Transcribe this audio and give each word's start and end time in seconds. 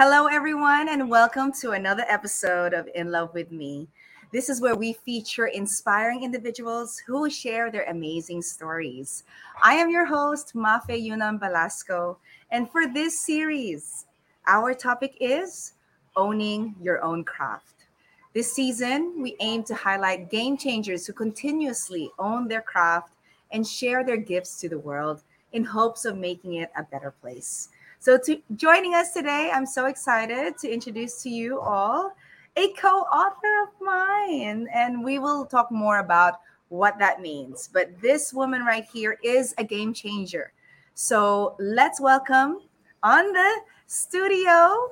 Hello, 0.00 0.28
everyone, 0.28 0.90
and 0.90 1.10
welcome 1.10 1.50
to 1.54 1.72
another 1.72 2.04
episode 2.06 2.72
of 2.72 2.88
In 2.94 3.10
Love 3.10 3.34
with 3.34 3.50
Me. 3.50 3.88
This 4.32 4.48
is 4.48 4.60
where 4.60 4.76
we 4.76 4.92
feature 4.92 5.46
inspiring 5.48 6.22
individuals 6.22 7.02
who 7.04 7.28
share 7.28 7.68
their 7.68 7.82
amazing 7.82 8.42
stories. 8.42 9.24
I 9.60 9.74
am 9.74 9.90
your 9.90 10.06
host, 10.06 10.54
Mafe 10.54 11.04
Yunam 11.04 11.40
Velasco, 11.40 12.16
and 12.52 12.70
for 12.70 12.86
this 12.86 13.20
series, 13.20 14.06
our 14.46 14.72
topic 14.72 15.16
is 15.20 15.72
owning 16.14 16.76
your 16.80 17.02
own 17.02 17.24
craft. 17.24 17.86
This 18.34 18.52
season, 18.52 19.20
we 19.20 19.34
aim 19.40 19.64
to 19.64 19.74
highlight 19.74 20.30
game 20.30 20.56
changers 20.56 21.08
who 21.08 21.12
continuously 21.12 22.08
own 22.20 22.46
their 22.46 22.62
craft 22.62 23.10
and 23.50 23.66
share 23.66 24.04
their 24.04 24.16
gifts 24.16 24.60
to 24.60 24.68
the 24.68 24.78
world 24.78 25.24
in 25.50 25.64
hopes 25.64 26.04
of 26.04 26.16
making 26.16 26.54
it 26.54 26.70
a 26.76 26.84
better 26.84 27.10
place. 27.20 27.70
So, 28.00 28.16
to 28.26 28.40
joining 28.54 28.94
us 28.94 29.12
today, 29.12 29.50
I'm 29.52 29.66
so 29.66 29.86
excited 29.86 30.56
to 30.58 30.72
introduce 30.72 31.20
to 31.24 31.30
you 31.30 31.60
all 31.60 32.14
a 32.56 32.72
co-author 32.74 33.62
of 33.64 33.68
mine, 33.80 34.68
and 34.72 35.02
we 35.02 35.18
will 35.18 35.44
talk 35.44 35.72
more 35.72 35.98
about 35.98 36.40
what 36.68 36.98
that 37.00 37.20
means. 37.20 37.68
But 37.72 38.00
this 38.00 38.32
woman 38.32 38.64
right 38.64 38.84
here 38.84 39.18
is 39.24 39.52
a 39.58 39.64
game 39.64 39.92
changer. 39.92 40.52
So 40.94 41.56
let's 41.58 42.00
welcome 42.00 42.60
on 43.02 43.32
the 43.32 43.52
studio 43.88 44.90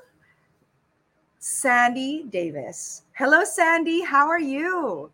Sandy 1.39 2.25
Davies. 2.29 3.03
Hello, 3.13 3.45
Sandy. 3.45 4.03
How 4.03 4.27
are 4.27 4.41
you? 4.41 5.13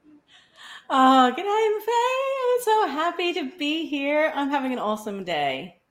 Oh, 0.88 1.30
good 1.30 1.42
day, 1.42 1.68
Faye. 1.84 2.42
I'm 2.48 2.62
so 2.62 2.88
happy 2.88 3.32
to 3.34 3.58
be 3.58 3.84
here. 3.84 4.32
I'm 4.34 4.48
having 4.48 4.72
an 4.72 4.78
awesome 4.78 5.24
day. 5.24 5.81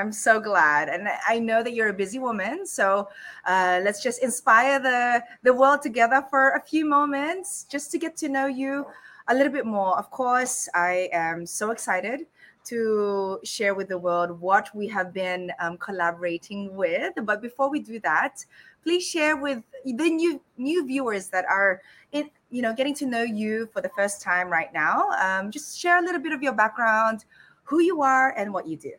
I'm 0.00 0.12
so 0.12 0.40
glad, 0.40 0.88
and 0.88 1.08
I 1.28 1.38
know 1.38 1.62
that 1.62 1.74
you're 1.74 1.88
a 1.88 1.92
busy 1.92 2.18
woman. 2.18 2.66
So 2.66 3.08
uh, 3.46 3.80
let's 3.84 4.02
just 4.02 4.22
inspire 4.22 4.80
the 4.80 5.22
the 5.42 5.52
world 5.52 5.82
together 5.82 6.24
for 6.30 6.50
a 6.52 6.60
few 6.60 6.84
moments, 6.86 7.66
just 7.68 7.90
to 7.92 7.98
get 7.98 8.16
to 8.18 8.28
know 8.28 8.46
you 8.46 8.86
a 9.28 9.34
little 9.34 9.52
bit 9.52 9.66
more. 9.66 9.98
Of 9.98 10.10
course, 10.10 10.68
I 10.74 11.10
am 11.12 11.46
so 11.46 11.70
excited 11.70 12.26
to 12.64 13.38
share 13.44 13.74
with 13.74 13.88
the 13.88 13.98
world 13.98 14.40
what 14.40 14.74
we 14.74 14.88
have 14.88 15.12
been 15.12 15.52
um, 15.60 15.76
collaborating 15.78 16.74
with. 16.74 17.12
But 17.22 17.40
before 17.40 17.70
we 17.70 17.80
do 17.80 18.00
that, 18.00 18.44
please 18.82 19.06
share 19.06 19.36
with 19.36 19.62
the 19.84 20.10
new 20.10 20.40
new 20.56 20.86
viewers 20.86 21.28
that 21.28 21.44
are 21.44 21.82
in, 22.12 22.30
you 22.50 22.62
know, 22.62 22.74
getting 22.74 22.94
to 22.94 23.06
know 23.06 23.22
you 23.22 23.68
for 23.72 23.80
the 23.82 23.90
first 23.90 24.22
time 24.22 24.48
right 24.48 24.72
now. 24.72 25.10
Um, 25.20 25.50
just 25.50 25.78
share 25.78 25.98
a 25.98 26.02
little 26.02 26.20
bit 26.20 26.32
of 26.32 26.42
your 26.42 26.54
background, 26.54 27.24
who 27.64 27.80
you 27.80 28.02
are, 28.02 28.34
and 28.36 28.52
what 28.52 28.66
you 28.66 28.76
do. 28.76 28.92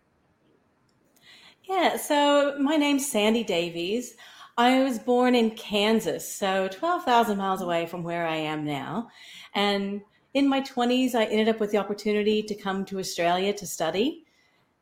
Yeah, 1.71 1.95
so 1.95 2.57
my 2.59 2.75
name's 2.75 3.09
Sandy 3.09 3.45
Davies. 3.45 4.17
I 4.57 4.83
was 4.83 4.99
born 4.99 5.35
in 5.35 5.51
Kansas, 5.51 6.29
so 6.29 6.67
12,000 6.67 7.37
miles 7.37 7.61
away 7.61 7.85
from 7.85 8.03
where 8.03 8.27
I 8.27 8.35
am 8.35 8.65
now. 8.65 9.07
And 9.55 10.01
in 10.33 10.49
my 10.49 10.59
20s, 10.59 11.15
I 11.15 11.23
ended 11.23 11.47
up 11.47 11.61
with 11.61 11.71
the 11.71 11.77
opportunity 11.77 12.43
to 12.43 12.55
come 12.55 12.83
to 12.85 12.99
Australia 12.99 13.53
to 13.53 13.65
study. 13.65 14.25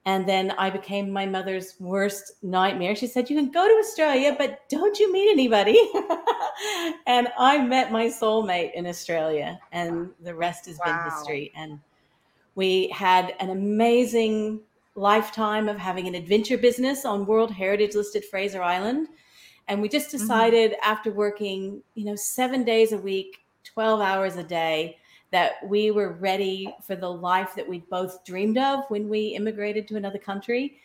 And 0.05 0.27
then 0.27 0.49
I 0.57 0.71
became 0.71 1.11
my 1.11 1.27
mother's 1.27 1.75
worst 1.79 2.33
nightmare. 2.41 2.95
She 2.95 3.05
said, 3.05 3.29
You 3.29 3.35
can 3.35 3.51
go 3.51 3.67
to 3.67 3.87
Australia, 3.87 4.35
but 4.35 4.67
don't 4.67 4.97
you 4.97 5.13
meet 5.13 5.29
anybody? 5.29 5.77
and 7.05 7.27
I 7.37 7.61
met 7.61 7.91
my 7.91 8.07
soulmate 8.07 8.73
in 8.73 8.87
Australia, 8.87 9.59
and 9.71 10.09
the 10.23 10.33
rest 10.33 10.65
has 10.65 10.79
wow. 10.83 11.03
been 11.03 11.11
history. 11.11 11.51
And 11.55 11.79
we 12.55 12.89
had 12.89 13.35
an 13.39 13.51
amazing 13.51 14.61
lifetime 14.99 15.69
of 15.69 15.77
having 15.77 16.07
an 16.07 16.15
adventure 16.15 16.57
business 16.57 17.05
on 17.05 17.25
World 17.25 17.51
Heritage 17.51 17.95
listed 17.95 18.25
Fraser 18.25 18.61
Island. 18.61 19.07
And 19.67 19.81
we 19.81 19.87
just 19.87 20.09
mm-hmm. 20.09 20.17
decided 20.17 20.71
mm-hmm. 20.71 20.91
after 20.91 21.11
working, 21.11 21.81
you 21.95 22.05
know, 22.05 22.15
seven 22.15 22.63
days 22.63 22.91
a 22.91 22.97
week, 22.97 23.39
12 23.63 24.01
hours 24.01 24.35
a 24.35 24.43
day, 24.43 24.97
that 25.31 25.53
we 25.67 25.91
were 25.91 26.13
ready 26.13 26.73
for 26.85 26.95
the 26.95 27.09
life 27.09 27.53
that 27.55 27.67
we 27.67 27.79
both 27.91 28.25
dreamed 28.25 28.57
of 28.57 28.83
when 28.89 29.07
we 29.07 29.27
immigrated 29.27 29.87
to 29.87 29.95
another 29.95 30.17
country. 30.17 30.79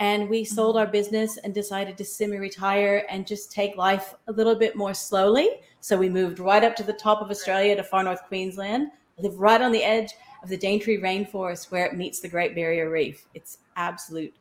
And 0.00 0.28
we 0.28 0.42
mm-hmm. 0.42 0.54
sold 0.54 0.76
our 0.76 0.86
business 0.86 1.36
and 1.36 1.54
decided 1.54 1.96
to 1.98 2.04
semi 2.04 2.38
retire 2.38 3.04
and 3.08 3.26
just 3.26 3.52
take 3.52 3.76
life 3.76 4.14
a 4.26 4.32
little 4.32 4.56
bit 4.56 4.74
more 4.74 4.94
slowly. 4.94 5.48
So 5.80 5.96
we 5.96 6.08
moved 6.08 6.40
right 6.40 6.64
up 6.64 6.74
to 6.76 6.82
the 6.82 6.92
top 6.92 7.22
of 7.22 7.30
Australia 7.30 7.76
to 7.76 7.84
far 7.84 8.02
north 8.02 8.24
Queensland, 8.24 8.88
live 9.18 9.38
right 9.38 9.60
on 9.60 9.70
the 9.70 9.84
edge 9.84 10.12
of 10.42 10.48
the 10.48 10.56
Daintree 10.56 11.00
rainforest 11.00 11.70
where 11.70 11.86
it 11.86 11.96
meets 11.96 12.20
the 12.20 12.28
Great 12.28 12.54
Barrier 12.54 12.90
Reef. 12.90 13.26
It's 13.34 13.58
absolute 13.76 14.34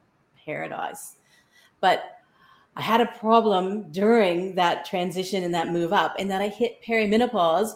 paradise. 0.46 1.16
But 1.82 2.20
I 2.76 2.82
had 2.82 3.02
a 3.02 3.08
problem 3.08 3.92
during 3.92 4.56
that 4.56 4.86
transition 4.86 5.44
and 5.44 5.54
that 5.54 5.74
move 5.74 5.92
up, 5.92 6.16
and 6.18 6.30
that 6.32 6.42
I 6.42 6.48
hit 6.48 6.82
perimenopause 6.84 7.74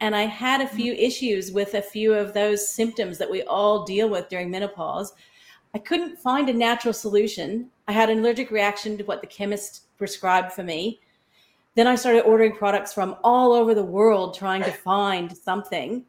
and 0.00 0.14
I 0.14 0.22
had 0.22 0.60
a 0.60 0.68
few 0.68 0.92
issues 0.92 1.52
with 1.52 1.74
a 1.74 1.82
few 1.82 2.12
of 2.12 2.34
those 2.34 2.68
symptoms 2.68 3.16
that 3.18 3.30
we 3.30 3.42
all 3.44 3.84
deal 3.84 4.08
with 4.08 4.28
during 4.28 4.50
menopause. 4.50 5.14
I 5.74 5.78
couldn't 5.78 6.18
find 6.18 6.48
a 6.48 6.54
natural 6.54 6.92
solution. 6.92 7.70
I 7.88 7.92
had 7.92 8.10
an 8.10 8.18
allergic 8.18 8.50
reaction 8.50 8.98
to 8.98 9.04
what 9.04 9.20
the 9.20 9.26
chemist 9.26 9.96
prescribed 9.96 10.52
for 10.52 10.62
me. 10.62 11.00
Then 11.76 11.86
I 11.86 11.94
started 11.94 12.22
ordering 12.22 12.56
products 12.56 12.92
from 12.92 13.16
all 13.24 13.52
over 13.52 13.74
the 13.74 13.84
world 13.84 14.34
trying 14.34 14.62
to 14.64 14.70
find 14.70 15.36
something 15.36 16.04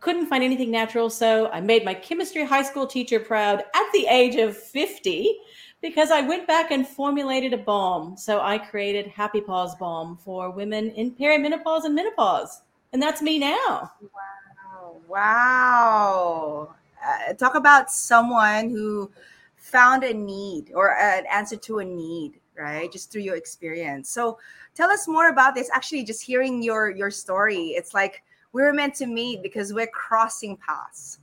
couldn't 0.00 0.26
find 0.26 0.42
anything 0.42 0.70
natural. 0.70 1.10
So 1.10 1.48
I 1.50 1.60
made 1.60 1.84
my 1.84 1.94
chemistry 1.94 2.44
high 2.44 2.62
school 2.62 2.86
teacher 2.86 3.20
proud 3.20 3.60
at 3.60 3.92
the 3.92 4.06
age 4.06 4.36
of 4.36 4.56
50 4.56 5.36
because 5.82 6.10
I 6.10 6.22
went 6.22 6.46
back 6.46 6.70
and 6.70 6.86
formulated 6.86 7.52
a 7.52 7.58
balm. 7.58 8.16
So 8.16 8.40
I 8.40 8.58
created 8.58 9.06
Happy 9.08 9.40
Pause 9.40 9.76
Balm 9.76 10.16
for 10.16 10.50
women 10.50 10.90
in 10.90 11.12
perimenopause 11.12 11.84
and 11.84 11.94
menopause. 11.94 12.62
And 12.92 13.00
that's 13.00 13.22
me 13.22 13.38
now. 13.38 13.92
Wow. 14.02 15.00
Wow. 15.08 16.74
Uh, 17.06 17.32
talk 17.34 17.54
about 17.54 17.90
someone 17.90 18.70
who 18.70 19.10
found 19.56 20.04
a 20.04 20.12
need 20.12 20.72
or 20.74 20.98
an 20.98 21.24
answer 21.30 21.56
to 21.56 21.78
a 21.78 21.84
need 21.84 22.40
right 22.58 22.90
just 22.90 23.12
through 23.12 23.22
your 23.22 23.36
experience 23.36 24.10
so 24.10 24.36
tell 24.74 24.90
us 24.90 25.06
more 25.06 25.28
about 25.28 25.54
this 25.54 25.70
actually 25.72 26.02
just 26.02 26.22
hearing 26.22 26.62
your 26.62 26.90
your 26.90 27.10
story 27.10 27.68
it's 27.68 27.94
like 27.94 28.22
we 28.52 28.62
were 28.62 28.72
meant 28.72 28.94
to 28.96 29.06
meet 29.06 29.42
because 29.42 29.72
we're 29.72 29.86
crossing 29.88 30.56
paths. 30.56 31.18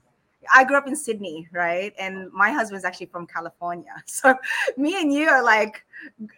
I 0.52 0.64
grew 0.64 0.78
up 0.78 0.86
in 0.86 0.96
Sydney, 0.96 1.48
right? 1.52 1.92
And 1.98 2.32
my 2.32 2.50
husband's 2.50 2.84
actually 2.84 3.06
from 3.06 3.26
California. 3.26 3.92
So 4.06 4.34
me 4.76 5.00
and 5.00 5.12
you 5.12 5.28
are 5.28 5.42
like 5.42 5.84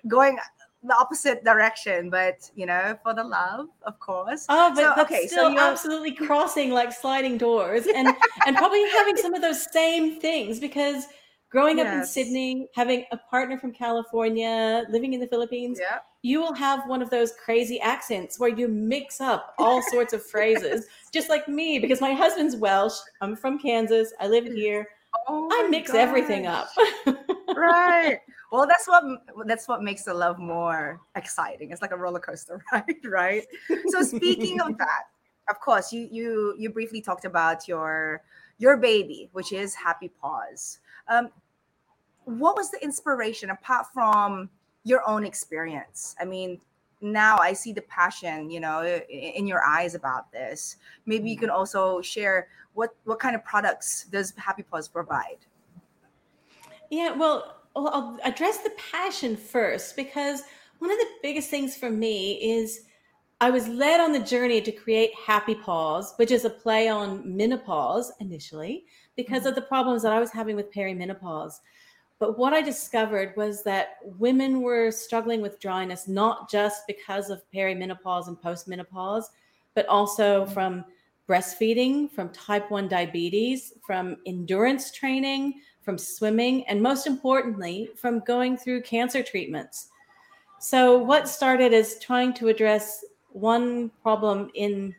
going 0.09 0.39
the 0.83 0.97
opposite 0.97 1.45
direction, 1.45 2.09
but 2.09 2.51
you 2.55 2.67
know, 2.67 2.99
for 3.03 3.15
the 3.15 3.23
love, 3.23 3.69
of 3.83 4.01
course. 4.01 4.47
Oh, 4.49 4.73
but 4.75 4.97
so, 4.97 5.03
okay, 5.03 5.27
still 5.27 5.49
so 5.49 5.49
you're 5.51 5.61
absolutely 5.61 6.13
crossing 6.13 6.71
like 6.71 6.93
sliding 6.93 7.37
doors 7.37 7.87
and 7.87 8.09
and 8.47 8.57
probably 8.57 8.89
having 8.91 9.17
some 9.25 9.35
of 9.35 9.43
those 9.43 9.71
same 9.73 10.19
things 10.19 10.59
because 10.59 11.05
growing 11.51 11.79
yes. 11.79 11.87
up 11.87 11.93
in 11.95 12.07
Sydney, 12.07 12.69
having 12.75 13.05
a 13.13 13.17
partner 13.17 13.59
from 13.59 13.73
California, 13.73 14.85
living 14.89 15.13
in 15.13 15.21
the 15.21 15.27
Philippines, 15.27 15.79
yeah. 15.81 15.99
you 16.23 16.41
will 16.41 16.55
have 16.55 16.89
one 16.89 17.03
of 17.03 17.11
those 17.11 17.33
crazy 17.33 17.81
accents 17.81 18.39
where 18.39 18.51
you 18.51 18.69
mix 18.69 19.21
up 19.21 19.55
all 19.59 19.83
sorts 19.91 20.13
of 20.13 20.25
phrases, 20.25 20.87
just 21.13 21.29
like 21.29 21.49
me, 21.49 21.79
because 21.79 22.01
my 22.01 22.13
husband's 22.13 22.57
Welsh. 22.57 22.95
I'm 23.21 23.37
from 23.37 23.59
Kansas. 23.59 24.13
I 24.21 24.29
live 24.29 24.45
mm. 24.45 24.55
here. 24.55 24.87
Oh 25.29 25.49
I 25.53 25.69
mix 25.69 25.91
gosh. 25.91 26.01
everything 26.01 26.47
up. 26.47 26.69
right. 27.55 28.21
Well, 28.53 28.67
that's 28.67 28.89
what 28.89 29.05
that's 29.47 29.69
what 29.69 29.81
makes 29.81 30.03
the 30.03 30.13
love 30.13 30.41
more 30.41 31.01
exciting. 31.15 31.71
It's 31.71 31.83
like 31.83 31.93
a 31.93 31.97
roller 31.97 32.19
coaster 32.19 32.61
ride, 32.73 32.97
right? 33.05 33.45
So 33.91 34.03
speaking 34.03 34.61
of 34.61 34.77
that, 34.77 35.03
of 35.49 35.61
course, 35.61 35.93
you 35.93 36.09
you 36.11 36.57
you 36.59 36.71
briefly 36.71 37.01
talked 37.01 37.25
about 37.25 37.69
your 37.69 38.23
your 38.59 38.77
baby, 38.77 39.29
which 39.33 39.53
is 39.53 39.75
Happy 39.77 40.09
Pause. 40.21 40.81
Um, 41.11 41.29
what 42.25 42.57
was 42.57 42.71
the 42.71 42.83
inspiration 42.83 43.51
apart 43.51 43.87
from 43.93 44.49
your 44.85 45.07
own 45.07 45.25
experience? 45.25 46.15
I 46.19 46.25
mean, 46.25 46.61
now 47.03 47.39
I 47.39 47.53
see 47.53 47.73
the 47.73 47.83
passion, 47.83 48.51
you 48.51 48.61
know, 48.61 48.85
in 49.09 49.47
your 49.47 49.63
eyes 49.65 49.95
about 49.95 50.31
this. 50.33 50.77
Maybe 51.07 51.31
you 51.31 51.37
can 51.37 51.51
also 51.51 52.01
share 52.01 52.49
what 52.75 52.95
what 53.05 53.19
kind 53.19 53.35
of 53.35 53.45
products 53.45 54.05
does 54.05 54.33
Happy 54.37 54.63
Pause 54.63 54.89
provide? 54.89 55.39
Yeah, 56.91 57.13
well, 57.13 57.57
I'll 57.75 58.19
address 58.25 58.59
the 58.59 58.73
passion 58.93 59.37
first 59.37 59.97
because 59.97 60.43
one 60.79 60.91
of 60.91 60.99
the 60.99 61.09
biggest 61.23 61.51
things 61.51 61.77
for 61.77 61.91
me 61.91 62.35
is 62.35 62.83
I 63.41 63.51
was 63.51 63.69
led 63.69 64.01
on 64.01 64.13
the 64.13 64.21
journey 64.21 64.61
to 64.61 64.73
create 64.73 65.13
Happy 65.15 65.55
Pause, 65.55 66.15
which 66.17 66.31
is 66.31 66.45
a 66.45 66.51
play 66.51 66.89
on 66.89 67.37
menopause 67.37 68.13
initially, 68.21 68.85
because 69.23 69.47
of 69.47 69.53
mm-hmm. 69.53 69.61
the 69.61 69.67
problems 69.67 70.03
that 70.03 70.13
I 70.13 70.21
was 70.21 70.31
having 70.31 70.57
with 70.57 70.73
perimenopause. 70.73 71.61
But 72.19 72.39
what 72.39 72.53
I 72.53 72.61
discovered 72.61 73.35
was 73.37 73.63
that 73.65 73.97
women 74.19 74.61
were 74.61 74.91
struggling 74.91 75.41
with 75.41 75.61
dryness 75.61 76.07
not 76.07 76.51
just 76.51 76.87
because 76.87 77.31
of 77.31 77.43
perimenopause 77.55 78.29
and 78.29 78.41
postmenopause, 78.41 79.25
but 79.75 79.87
also 79.87 80.45
mm-hmm. 80.45 80.53
from 80.53 80.85
breastfeeding, 81.29 82.11
from 82.11 82.29
type 82.31 82.71
1 82.71 82.89
diabetes, 82.89 83.73
from 83.87 84.17
endurance 84.27 84.91
training, 84.91 85.61
from 85.83 85.97
swimming, 85.97 86.67
and 86.69 86.83
most 86.83 87.07
importantly, 87.07 87.91
from 87.97 88.21
going 88.21 88.57
through 88.57 88.83
cancer 88.83 89.23
treatments. 89.23 89.89
So, 90.59 90.99
what 90.99 91.29
started 91.29 91.73
as 91.73 91.99
trying 92.01 92.35
to 92.35 92.49
address 92.49 93.03
one 93.33 93.91
problem 94.03 94.51
in 94.55 94.95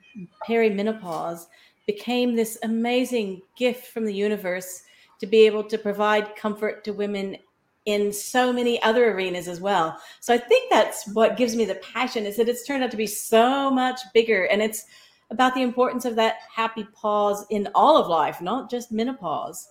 perimenopause 0.48 1.48
became 1.88 2.36
this 2.36 2.58
amazing 2.64 3.42
gift 3.58 3.88
from 3.88 4.06
the 4.06 4.14
universe 4.14 4.84
to 5.20 5.28
be 5.28 5.46
able 5.46 5.64
to 5.64 5.78
provide 5.78 6.36
comfort 6.36 6.84
to 6.84 6.94
women 6.94 7.38
in 7.86 8.14
so 8.14 8.54
many 8.54 8.82
other 8.84 9.12
arenas 9.12 9.48
as 9.48 9.60
well. 9.60 9.98
So 10.20 10.34
I 10.34 10.38
think 10.38 10.72
that's 10.72 11.08
what 11.14 11.38
gives 11.38 11.56
me 11.56 11.66
the 11.66 11.76
passion 11.76 12.26
is 12.26 12.38
that 12.38 12.48
it's 12.48 12.66
turned 12.66 12.84
out 12.84 12.92
to 12.92 12.98
be 12.98 13.08
so 13.08 13.72
much 13.72 14.00
bigger 14.14 14.46
and 14.46 14.62
it's 14.62 14.86
about 15.32 15.56
the 15.56 15.62
importance 15.62 16.06
of 16.06 16.16
that 16.16 16.36
happy 16.54 16.84
pause 16.94 17.46
in 17.50 17.68
all 17.74 17.98
of 17.98 18.08
life, 18.08 18.42
not 18.42 18.70
just 18.70 18.92
menopause. 18.92 19.70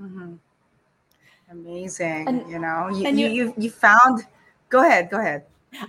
Mm-hmm. 0.00 0.34
Amazing. 1.50 2.26
And, 2.26 2.50
you 2.50 2.58
know, 2.58 2.88
you, 2.88 3.08
you, 3.10 3.28
you, 3.28 3.54
you 3.56 3.70
found, 3.70 4.24
go 4.70 4.84
ahead, 4.84 5.10
go 5.10 5.18
ahead. 5.18 5.44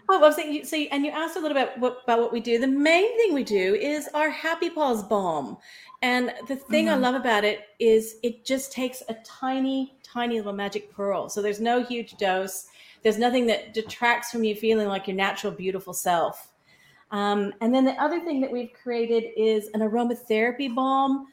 Oh, 0.09 0.17
I 0.17 0.21
was 0.21 0.35
saying, 0.35 0.65
so, 0.65 0.77
and 0.77 1.05
you 1.05 1.11
asked 1.11 1.37
a 1.37 1.39
little 1.39 1.55
bit 1.55 1.77
what, 1.77 2.01
about 2.03 2.19
what 2.19 2.33
we 2.33 2.39
do. 2.39 2.59
The 2.59 2.67
main 2.67 3.17
thing 3.17 3.33
we 3.33 3.43
do 3.43 3.75
is 3.75 4.09
our 4.13 4.29
Happy 4.29 4.69
Pause 4.69 5.03
Balm. 5.03 5.57
And 6.01 6.33
the 6.47 6.55
thing 6.55 6.85
mm-hmm. 6.85 6.95
I 6.95 6.97
love 6.97 7.15
about 7.15 7.43
it 7.43 7.67
is 7.79 8.17
it 8.23 8.45
just 8.45 8.71
takes 8.71 9.03
a 9.09 9.15
tiny, 9.23 9.95
tiny 10.03 10.37
little 10.37 10.53
magic 10.53 10.93
pearl. 10.93 11.29
So 11.29 11.41
there's 11.41 11.59
no 11.59 11.83
huge 11.83 12.17
dose. 12.17 12.67
There's 13.03 13.17
nothing 13.17 13.45
that 13.47 13.73
detracts 13.73 14.31
from 14.31 14.43
you 14.43 14.55
feeling 14.55 14.87
like 14.87 15.07
your 15.07 15.15
natural, 15.15 15.51
beautiful 15.51 15.93
self. 15.93 16.51
Um, 17.11 17.53
and 17.61 17.73
then 17.73 17.85
the 17.85 17.93
other 17.93 18.19
thing 18.19 18.41
that 18.41 18.51
we've 18.51 18.71
created 18.73 19.31
is 19.37 19.69
an 19.73 19.81
aromatherapy 19.81 20.73
balm. 20.73 21.27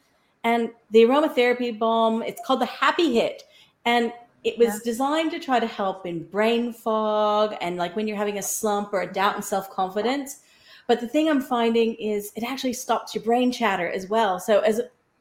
And 0.45 0.71
the 0.91 1.03
aromatherapy 1.03 1.79
balm, 1.79 2.23
it's 2.23 2.41
called 2.47 2.61
the 2.61 2.67
Happy 2.67 3.15
Hit. 3.15 3.45
And 3.85 4.13
it 4.45 4.59
was 4.59 4.69
yeah. 4.69 4.79
designed 4.85 5.31
to 5.33 5.39
try 5.39 5.61
to 5.61 5.67
help 5.67 6.05
in 6.05 6.25
brain 6.25 6.73
fog 6.73 7.57
and 7.61 7.77
like 7.77 7.95
when 7.95 8.09
you're 8.09 8.17
having 8.17 8.39
a 8.39 8.43
slump 8.43 8.93
or 8.93 9.03
a 9.03 9.13
doubt 9.13 9.37
in 9.37 9.43
self 9.43 9.71
confidence. 9.71 10.41
But 10.89 11.01
the 11.01 11.07
thing 11.07 11.29
I'm 11.29 11.41
finding 11.41 11.95
is 11.95 12.33
it 12.35 12.43
actually 12.43 12.73
stops 12.73 13.15
your 13.15 13.23
brain 13.23 13.53
chatter 13.53 13.89
as 13.89 14.09
well. 14.09 14.41
So 14.41 14.61
as 14.61 14.81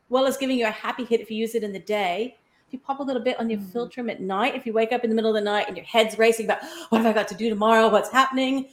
well 0.10 0.26
as 0.26 0.38
giving 0.38 0.58
you 0.58 0.66
a 0.66 0.72
happy 0.72 1.06
hit 1.06 1.22
if 1.22 1.30
you 1.30 1.38
use 1.38 1.54
it 1.54 1.64
in 1.64 1.72
the 1.72 1.80
day, 1.80 2.36
if 2.68 2.74
you 2.74 2.80
pop 2.80 3.00
a 3.00 3.04
little 3.04 3.22
bit 3.22 3.40
on 3.40 3.50
your 3.50 3.60
mm-hmm. 3.60 3.78
Philtrum 3.78 4.10
at 4.10 4.22
night, 4.22 4.56
if 4.56 4.66
you 4.66 4.74
wake 4.74 4.92
up 4.92 5.04
in 5.04 5.10
the 5.10 5.16
middle 5.16 5.30
of 5.30 5.36
the 5.36 5.42
night 5.42 5.68
and 5.68 5.78
your 5.78 5.86
head's 5.86 6.18
racing 6.18 6.46
about 6.46 6.64
what 6.90 7.02
have 7.02 7.08
I 7.08 7.14
got 7.14 7.28
to 7.28 7.36
do 7.36 7.50
tomorrow, 7.50 7.90
what's 7.90 8.12
happening, 8.12 8.70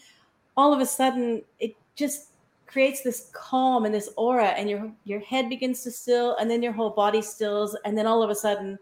all 0.56 0.72
of 0.72 0.80
a 0.80 0.86
sudden 0.86 1.42
it 1.60 1.76
just 1.94 2.30
creates 2.66 3.02
this 3.02 3.30
calm 3.32 3.84
and 3.84 3.94
this 3.94 4.10
aura 4.16 4.48
and 4.48 4.68
your 4.68 4.92
your 5.04 5.20
head 5.20 5.48
begins 5.48 5.82
to 5.82 5.90
still 5.90 6.36
and 6.36 6.50
then 6.50 6.62
your 6.62 6.72
whole 6.72 6.90
body 6.90 7.22
stills 7.22 7.74
and 7.84 7.96
then 7.96 8.06
all 8.06 8.22
of 8.22 8.28
a 8.28 8.34
sudden 8.34 8.78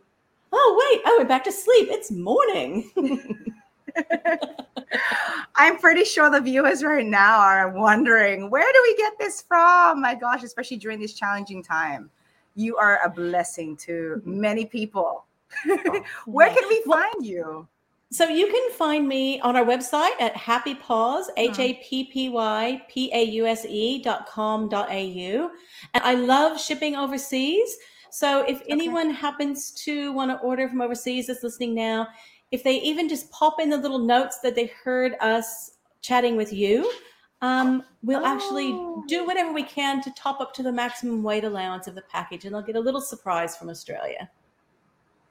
oh 0.53 0.91
wait. 0.91 1.03
Oh, 1.05 1.15
I 1.15 1.19
went 1.19 1.29
back 1.29 1.45
to 1.45 1.53
sleep. 1.53 1.89
It's 1.91 2.11
morning. 2.11 2.91
I'm 5.55 5.79
pretty 5.79 6.05
sure 6.05 6.31
the 6.31 6.41
viewers 6.41 6.83
right 6.83 7.07
now 7.07 7.39
are 7.39 7.71
wondering 7.71 8.51
where 8.51 8.71
do 8.73 8.81
we 8.83 8.97
get 8.97 9.15
this 9.19 9.43
from? 9.43 10.01
My 10.03 10.15
gosh 10.15 10.43
especially 10.43 10.77
during 10.77 11.01
this 11.01 11.15
challenging 11.15 11.63
time. 11.63 12.11
You 12.55 12.77
are 12.77 13.01
a 13.05 13.11
blessing 13.11 13.77
to 13.79 14.23
many 14.25 14.65
people. 14.65 15.25
Where 16.27 16.49
can 16.49 16.69
we 16.69 16.83
find 16.87 17.25
you? 17.25 17.69
so 18.13 18.29
you 18.29 18.47
can 18.47 18.71
find 18.73 19.09
me 19.09 19.41
on 19.41 19.57
our 19.57 19.65
website 19.65 20.13
at 20.21 20.37
happy 20.37 20.75
pause, 20.75 21.27
hmm. 21.27 21.51
H 21.51 21.59
A 21.59 21.75
P 21.83 22.05
P 22.05 22.29
Y 22.29 22.83
P 22.89 23.11
A 23.13 23.25
U 23.25 23.47
S 23.47 23.67
E 23.69 24.03
dot 24.03 24.27
com 24.27 24.69
dot 24.69 24.91
au. 24.91 25.51
And 25.95 26.05
I 26.05 26.15
love 26.15 26.61
shipping 26.61 26.97
overseas. 26.97 27.77
So 28.17 28.41
if 28.49 28.63
okay. 28.63 28.73
anyone 28.73 29.11
happens 29.11 29.73
to 29.85 30.11
want 30.11 30.31
to 30.31 30.39
order 30.39 30.71
from 30.71 30.81
overseas 30.81 31.27
that's 31.27 31.43
listening 31.43 31.75
now, 31.75 32.09
if 32.51 32.65
they 32.65 32.81
even 32.81 33.11
just 33.11 33.31
pop 33.31 33.61
in 33.61 33.69
the 33.69 33.77
little 33.77 33.99
notes 33.99 34.39
that 34.43 34.55
they 34.55 34.73
heard 34.83 35.17
us 35.21 35.73
chatting 36.01 36.35
with 36.35 36.51
you, 36.51 36.91
um, 37.43 37.83
we'll 38.03 38.25
oh. 38.25 38.35
actually 38.35 38.73
do 39.07 39.27
whatever 39.27 39.53
we 39.53 39.65
can 39.65 40.03
to 40.03 40.11
top 40.13 40.41
up 40.41 40.55
to 40.55 40.63
the 40.63 40.73
maximum 40.73 41.23
weight 41.23 41.45
allowance 41.45 41.89
of 41.89 41.95
the 41.95 42.05
package, 42.11 42.47
and 42.47 42.55
they'll 42.55 42.63
get 42.63 42.77
a 42.77 42.81
little 42.81 43.03
surprise 43.03 43.55
from 43.55 43.69
Australia. 43.69 44.31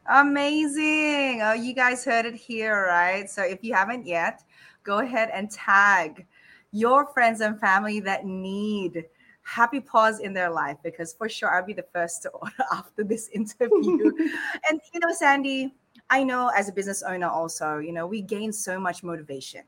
Amazing. 0.08 1.42
Oh, 1.42 1.54
you 1.54 1.74
guys 1.74 2.06
heard 2.06 2.28
it 2.28 2.36
here, 2.36 2.86
right? 2.88 3.28
So 3.28 3.42
if 3.42 3.64
you 3.64 3.74
haven't 3.74 4.06
yet, 4.06 4.44
go 4.84 5.00
ahead 5.00 5.32
and 5.34 5.50
tag 5.50 6.28
your 6.72 7.08
friends 7.08 7.42
and 7.42 7.60
family 7.60 8.00
that 8.02 8.28
need 8.28 9.06
happy 9.46 9.80
pause 9.80 10.20
in 10.20 10.34
their 10.34 10.50
life 10.50 10.78
because 10.84 11.14
for 11.14 11.30
sure 11.30 11.50
I'll 11.54 11.66
be 11.66 11.74
the 11.74 11.86
first 11.94 12.24
to 12.24 12.30
order 12.42 12.66
after 12.72 13.04
this 13.04 13.30
interview. 13.30 14.12
and 14.70 14.82
you 14.94 15.00
know, 15.00 15.14
Sandy, 15.14 15.74
I 16.10 16.24
know 16.24 16.52
as 16.56 16.68
a 16.70 16.74
business 16.74 17.02
owner 17.02 17.28
also, 17.28 17.78
you 17.78 17.94
know, 17.94 18.06
we 18.06 18.22
gain 18.22 18.52
so 18.52 18.80
much 18.80 19.04
motivation 19.04 19.62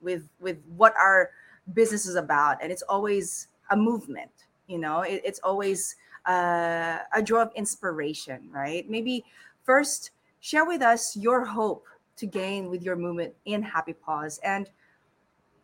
with 0.00 0.28
with 0.40 0.58
what 0.76 0.94
our 0.96 1.30
business 1.74 2.06
is 2.06 2.16
about, 2.16 2.58
and 2.62 2.72
it's 2.72 2.82
always 2.82 3.48
a 3.70 3.76
movement. 3.76 4.30
You 4.66 4.78
know, 4.78 5.02
it, 5.02 5.22
it's 5.24 5.40
always 5.40 5.96
uh, 6.26 6.98
a 7.14 7.22
draw 7.22 7.42
of 7.42 7.52
inspiration, 7.54 8.50
right? 8.52 8.88
Maybe 8.90 9.24
First, 9.68 10.12
share 10.40 10.64
with 10.64 10.80
us 10.80 11.14
your 11.14 11.44
hope 11.44 11.84
to 12.16 12.24
gain 12.24 12.70
with 12.70 12.82
your 12.82 12.96
movement 12.96 13.34
in 13.44 13.60
Happy 13.60 13.92
Pause 13.92 14.40
and 14.42 14.70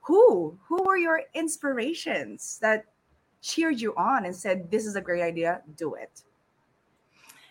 who 0.02 0.58
who 0.62 0.82
were 0.82 0.98
your 0.98 1.22
inspirations 1.32 2.58
that 2.60 2.84
cheered 3.44 3.80
you 3.80 3.94
on 3.96 4.24
and 4.24 4.34
said 4.34 4.70
this 4.70 4.86
is 4.86 4.96
a 4.96 5.00
great 5.00 5.22
idea 5.22 5.60
do 5.76 5.94
it 5.94 6.22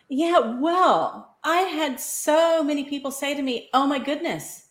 yeah 0.09 0.39
well 0.59 1.37
i 1.43 1.57
had 1.61 1.99
so 1.99 2.63
many 2.63 2.83
people 2.83 3.11
say 3.11 3.35
to 3.35 3.41
me 3.41 3.69
oh 3.73 3.85
my 3.85 3.99
goodness 3.99 4.69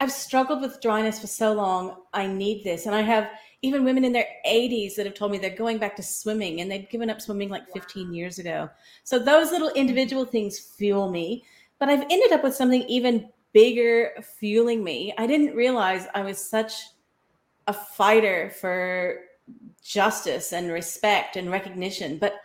i've 0.00 0.12
struggled 0.12 0.60
with 0.60 0.80
dryness 0.80 1.20
for 1.20 1.26
so 1.26 1.52
long 1.52 1.96
i 2.14 2.26
need 2.26 2.64
this 2.64 2.86
and 2.86 2.94
i 2.94 3.02
have 3.02 3.28
even 3.62 3.84
women 3.84 4.04
in 4.04 4.12
their 4.12 4.26
80s 4.44 4.96
that 4.96 5.06
have 5.06 5.14
told 5.14 5.30
me 5.30 5.38
they're 5.38 5.50
going 5.50 5.78
back 5.78 5.94
to 5.96 6.02
swimming 6.02 6.60
and 6.60 6.70
they'd 6.70 6.90
given 6.90 7.08
up 7.08 7.20
swimming 7.20 7.48
like 7.48 7.72
15 7.72 8.12
years 8.12 8.40
ago. 8.40 8.68
So 9.04 9.20
those 9.20 9.52
little 9.52 9.70
individual 9.70 10.24
things 10.24 10.58
fuel 10.58 11.10
me. 11.10 11.44
But 11.78 11.88
I've 11.88 12.02
ended 12.10 12.32
up 12.32 12.42
with 12.42 12.56
something 12.56 12.82
even 12.82 13.28
bigger 13.52 14.10
fueling 14.38 14.82
me. 14.82 15.14
I 15.16 15.28
didn't 15.28 15.54
realize 15.54 16.08
I 16.14 16.22
was 16.22 16.38
such 16.38 16.74
a 17.68 17.72
fighter 17.72 18.50
for 18.60 19.20
justice 19.82 20.52
and 20.52 20.70
respect 20.70 21.36
and 21.36 21.50
recognition, 21.50 22.18
but 22.18 22.36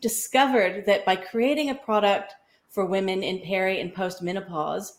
discovered 0.00 0.84
that 0.86 1.04
by 1.04 1.16
creating 1.16 1.70
a 1.70 1.74
product 1.74 2.34
for 2.68 2.84
women 2.84 3.22
in 3.22 3.40
peri 3.40 3.80
and 3.80 3.94
post 3.94 4.22
menopause, 4.22 4.98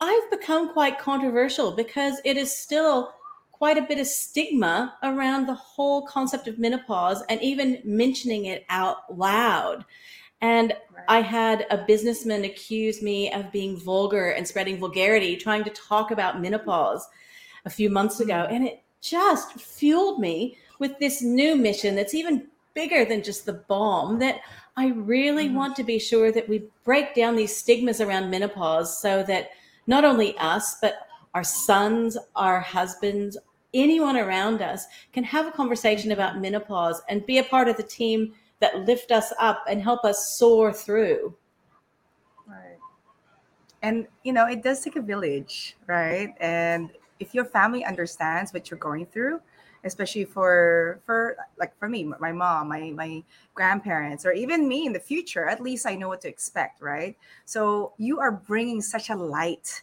I've 0.00 0.30
become 0.30 0.72
quite 0.72 0.98
controversial 0.98 1.72
because 1.72 2.20
it 2.24 2.36
is 2.36 2.56
still 2.56 3.12
quite 3.50 3.76
a 3.76 3.82
bit 3.82 3.98
of 3.98 4.06
stigma 4.06 4.94
around 5.02 5.46
the 5.46 5.54
whole 5.54 6.06
concept 6.06 6.46
of 6.46 6.58
menopause 6.58 7.22
and 7.28 7.42
even 7.42 7.82
mentioning 7.84 8.46
it 8.46 8.64
out 8.68 9.16
loud. 9.16 9.84
And 10.40 10.72
right. 10.94 11.04
I 11.08 11.20
had 11.20 11.66
a 11.70 11.84
businessman 11.84 12.44
accuse 12.44 13.02
me 13.02 13.32
of 13.32 13.50
being 13.50 13.76
vulgar 13.76 14.30
and 14.30 14.46
spreading 14.46 14.78
vulgarity, 14.78 15.36
trying 15.36 15.64
to 15.64 15.70
talk 15.70 16.12
about 16.12 16.40
menopause 16.40 17.04
a 17.64 17.70
few 17.70 17.90
months 17.90 18.20
ago. 18.20 18.46
Hmm. 18.48 18.54
And 18.54 18.66
it 18.68 18.82
just 19.00 19.52
fueled 19.54 20.20
me 20.20 20.56
with 20.78 20.98
this 20.98 21.22
new 21.22 21.56
mission 21.56 21.94
that's 21.94 22.14
even 22.14 22.46
bigger 22.74 23.04
than 23.04 23.22
just 23.22 23.44
the 23.46 23.52
balm 23.52 24.18
that 24.20 24.40
I 24.76 24.88
really 24.88 25.46
mm-hmm. 25.46 25.56
want 25.56 25.76
to 25.76 25.84
be 25.84 25.98
sure 25.98 26.30
that 26.30 26.48
we 26.48 26.64
break 26.84 27.14
down 27.14 27.34
these 27.34 27.56
stigmas 27.56 28.00
around 28.00 28.30
menopause 28.30 29.00
so 29.00 29.22
that 29.24 29.50
not 29.88 30.04
only 30.04 30.36
us, 30.38 30.76
but 30.80 31.08
our 31.34 31.42
sons, 31.42 32.16
our 32.36 32.60
husbands, 32.60 33.36
anyone 33.74 34.16
around 34.16 34.62
us 34.62 34.86
can 35.12 35.24
have 35.24 35.46
a 35.46 35.50
conversation 35.50 36.12
about 36.12 36.40
menopause 36.40 37.02
and 37.08 37.26
be 37.26 37.38
a 37.38 37.44
part 37.44 37.68
of 37.68 37.76
the 37.76 37.82
team 37.82 38.32
that 38.60 38.86
lift 38.86 39.10
us 39.10 39.32
up 39.38 39.64
and 39.68 39.82
help 39.82 40.04
us 40.04 40.36
soar 40.38 40.72
through. 40.72 41.34
Right. 42.46 42.78
And 43.82 44.06
you 44.24 44.32
know, 44.32 44.46
it 44.46 44.62
does 44.62 44.80
take 44.80 44.96
a 44.96 45.02
village, 45.02 45.76
right? 45.86 46.34
And 46.40 46.90
if 47.20 47.34
your 47.34 47.44
family 47.44 47.84
understands 47.84 48.52
what 48.52 48.70
you're 48.70 48.78
going 48.78 49.06
through, 49.06 49.40
especially 49.84 50.24
for 50.24 51.00
for 51.06 51.36
like 51.58 51.76
for 51.78 51.88
me, 51.88 52.04
my 52.04 52.32
mom, 52.32 52.68
my 52.68 52.90
my 52.90 53.22
grandparents, 53.54 54.24
or 54.26 54.32
even 54.32 54.68
me 54.68 54.86
in 54.86 54.92
the 54.92 55.00
future, 55.00 55.48
at 55.48 55.60
least 55.60 55.86
I 55.86 55.94
know 55.94 56.08
what 56.08 56.20
to 56.22 56.28
expect, 56.28 56.80
right? 56.80 57.16
So 57.44 57.92
you 57.98 58.20
are 58.20 58.32
bringing 58.32 58.80
such 58.82 59.10
a 59.10 59.16
light 59.16 59.82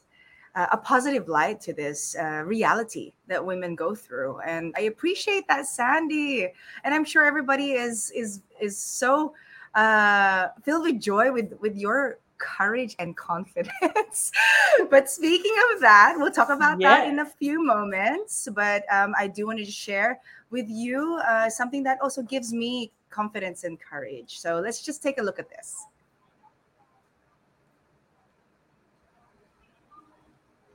uh, 0.56 0.68
a 0.72 0.78
positive 0.78 1.28
light 1.28 1.60
to 1.62 1.74
this 1.74 2.16
uh, 2.16 2.44
reality 2.46 3.14
that 3.28 3.46
women 3.46 3.75
go 3.75 3.94
through 3.94 4.40
and 4.40 4.74
i 4.78 4.82
appreciate 4.82 5.48
that 5.48 5.66
sandy 5.66 6.48
and 6.84 6.94
i'm 6.94 7.04
sure 7.06 7.25
everybody 7.25 7.74
is 7.74 8.12
is 8.12 8.42
is 8.62 8.78
so 8.78 9.34
uh, 9.75 10.48
filled 10.64 10.84
with 10.84 11.02
joy 11.02 11.32
with 11.32 11.54
with 11.60 11.75
your 11.75 12.20
courage 12.38 12.96
and 13.00 13.15
confidence 13.15 14.32
but 14.89 15.10
speaking 15.10 15.54
of 15.74 15.82
that 15.82 16.15
we'll 16.18 16.32
talk 16.32 16.50
about 16.50 16.80
yeah. 16.80 16.98
that 16.98 17.08
in 17.08 17.20
a 17.20 17.25
few 17.25 17.63
moments 17.63 18.48
but 18.54 18.84
um, 18.92 19.13
i 19.18 19.27
do 19.27 19.46
want 19.46 19.58
to 19.58 19.65
share 19.65 20.20
with 20.51 20.68
you 20.70 21.20
uh, 21.27 21.50
something 21.50 21.84
that 21.84 21.98
also 22.01 22.22
gives 22.22 22.54
me 22.54 22.92
confidence 23.10 23.63
and 23.63 23.80
courage 23.80 24.39
so 24.39 24.60
let's 24.60 24.82
just 24.82 25.01
take 25.01 25.18
a 25.18 25.22
look 25.22 25.39
at 25.39 25.50
this 25.50 25.86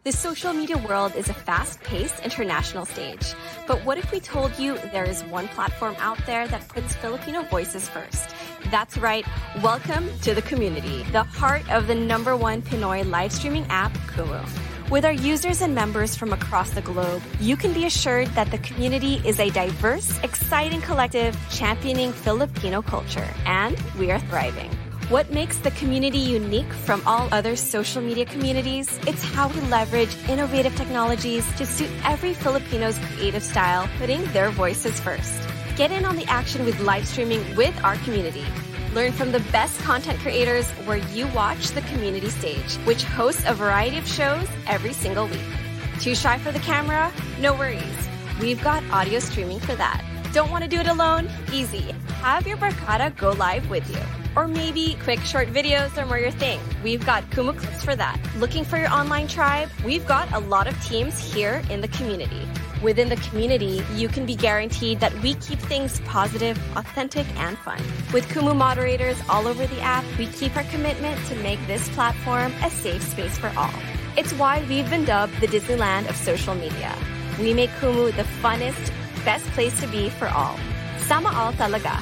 The 0.03 0.13
social 0.13 0.55
media 0.55 0.79
world 0.79 1.15
is 1.15 1.29
a 1.29 1.35
fast 1.35 1.79
paced 1.83 2.25
international 2.25 2.87
stage. 2.87 3.35
But 3.67 3.85
what 3.85 3.99
if 3.99 4.11
we 4.11 4.19
told 4.19 4.59
you 4.59 4.79
there 4.93 5.05
is 5.05 5.23
one 5.25 5.47
platform 5.49 5.95
out 5.99 6.17
there 6.25 6.49
that 6.49 6.67
puts 6.69 6.95
Filipino 6.95 7.43
voices 7.43 7.87
first? 7.87 8.35
That's 8.69 8.99
right. 8.99 9.25
Welcome 9.63 10.11
to 10.23 10.35
the 10.35 10.43
community, 10.43 11.03
the 11.13 11.23
heart 11.23 11.69
of 11.71 11.87
the 11.87 11.95
number 11.95 12.37
one 12.37 12.63
Pinoy 12.63 13.09
live 13.09 13.33
streaming 13.33 13.67
app, 13.69 13.93
Kumu. 14.09 14.47
With 14.91 15.05
our 15.05 15.13
users 15.13 15.61
and 15.63 15.75
members 15.75 16.17
from 16.17 16.33
across 16.33 16.71
the 16.71 16.83
globe, 16.83 17.23
you 17.41 17.57
can 17.57 17.73
be 17.73 17.87
assured 17.87 18.29
that 18.29 18.51
the 18.51 18.59
community 18.59 19.23
is 19.25 19.41
a 19.41 19.51
diverse, 19.51 20.19
exciting 20.23 20.81
collective 20.83 21.37
championing 21.51 22.13
Filipino 22.13 22.83
culture, 22.83 23.29
and 23.47 23.81
we 23.99 24.11
are 24.11 24.21
thriving. 24.21 24.71
What 25.09 25.33
makes 25.33 25.59
the 25.59 25.73
community 25.73 26.19
unique 26.19 26.73
from 26.73 27.03
all 27.07 27.29
other 27.33 27.57
social 27.57 28.03
media 28.03 28.25
communities? 28.25 28.97
It's 29.07 29.25
how 29.25 29.49
we 29.49 29.61
leverage 29.63 30.15
innovative 30.29 30.77
technologies 30.77 31.45
to 31.57 31.67
suit 31.67 31.91
every 32.05 32.35
Filipino's 32.35 32.99
creative 32.99 33.43
style, 33.43 33.89
putting 33.99 34.25
their 34.27 34.51
voices 34.51 35.01
first. 35.01 35.35
Get 35.77 35.93
in 35.93 36.05
on 36.05 36.17
the 36.17 36.27
action 36.27 36.65
with 36.65 36.79
live 36.81 37.07
streaming 37.07 37.57
with 37.57 37.75
our 37.85 37.97
community. 37.97 38.45
Learn 38.95 39.13
from 39.13 39.33
the 39.33 39.41
best 39.53 39.81
content 39.81 40.19
creators 40.19 40.69
where 40.85 40.99
you 40.99 41.27
watch 41.29 41.69
the 41.69 41.81
community 41.83 42.29
stage, 42.29 42.75
which 42.85 43.05
hosts 43.05 43.45
a 43.47 43.55
variety 43.55 43.97
of 43.99 44.07
shows 44.07 44.47
every 44.67 44.93
single 44.93 45.27
week. 45.27 45.41
Too 46.01 46.15
shy 46.15 46.39
for 46.39 46.53
the 46.53 46.59
camera? 46.61 47.13
No 47.41 47.55
worries. 47.55 48.09
We've 48.41 48.63
got 48.63 48.83
audio 48.91 49.21
streaming 49.21 49.61
for 49.61 49.75
that. 49.77 50.05
Don't 50.33 50.51
want 50.51 50.65
to 50.65 50.69
do 50.69 50.79
it 50.79 50.87
alone? 50.87 51.31
Easy. 51.53 51.93
Have 52.23 52.47
your 52.47 52.57
Barkada 52.57 53.17
go 53.17 53.31
live 53.33 53.69
with 53.71 53.89
you. 53.91 54.01
Or 54.37 54.47
maybe 54.47 54.97
quick 55.03 55.21
short 55.21 55.49
videos 55.49 55.97
are 55.97 56.07
more 56.07 56.19
your 56.19 56.31
thing. 56.31 56.61
We've 56.85 57.05
got 57.05 57.29
Kumu 57.31 57.57
Clips 57.57 57.85
for 57.85 57.97
that. 57.97 58.21
Looking 58.37 58.65
for 58.65 58.77
your 58.77 58.91
online 58.91 59.27
tribe? 59.27 59.71
We've 59.85 60.07
got 60.07 60.33
a 60.33 60.39
lot 60.39 60.67
of 60.67 60.85
teams 60.85 61.19
here 61.19 61.63
in 61.71 61.81
the 61.81 61.89
community. 61.89 62.47
Within 62.83 63.11
the 63.11 63.17
community, 63.17 63.85
you 63.95 64.09
can 64.09 64.25
be 64.25 64.35
guaranteed 64.35 65.01
that 65.01 65.13
we 65.23 65.35
keep 65.35 65.59
things 65.59 66.01
positive, 66.07 66.59
authentic, 66.77 67.27
and 67.39 67.59
fun. 67.59 67.79
With 68.15 68.27
Kumu 68.29 68.57
moderators 68.57 69.21
all 69.29 69.47
over 69.47 69.67
the 69.67 69.81
app, 69.83 70.05
we 70.19 70.27
keep 70.29 70.57
our 70.57 70.65
commitment 70.65 71.23
to 71.27 71.35
make 71.37 71.65
this 71.67 71.87
platform 71.91 72.55
a 72.65 72.71
safe 72.71 73.03
space 73.03 73.37
for 73.37 73.53
all. 73.55 73.75
It's 74.17 74.33
why 74.33 74.65
we've 74.67 74.89
been 74.89 75.05
dubbed 75.05 75.39
the 75.41 75.47
Disneyland 75.47 76.09
of 76.09 76.17
social 76.17 76.55
media. 76.55 76.97
We 77.39 77.53
make 77.53 77.71
Kumu 77.81 78.17
the 78.17 78.25
funnest, 78.41 78.91
best 79.27 79.45
place 79.53 79.79
to 79.81 79.87
be 79.89 80.09
for 80.09 80.29
all. 80.29 80.57
Sama 81.01 81.31
all 81.35 81.53
talaga. 81.53 82.01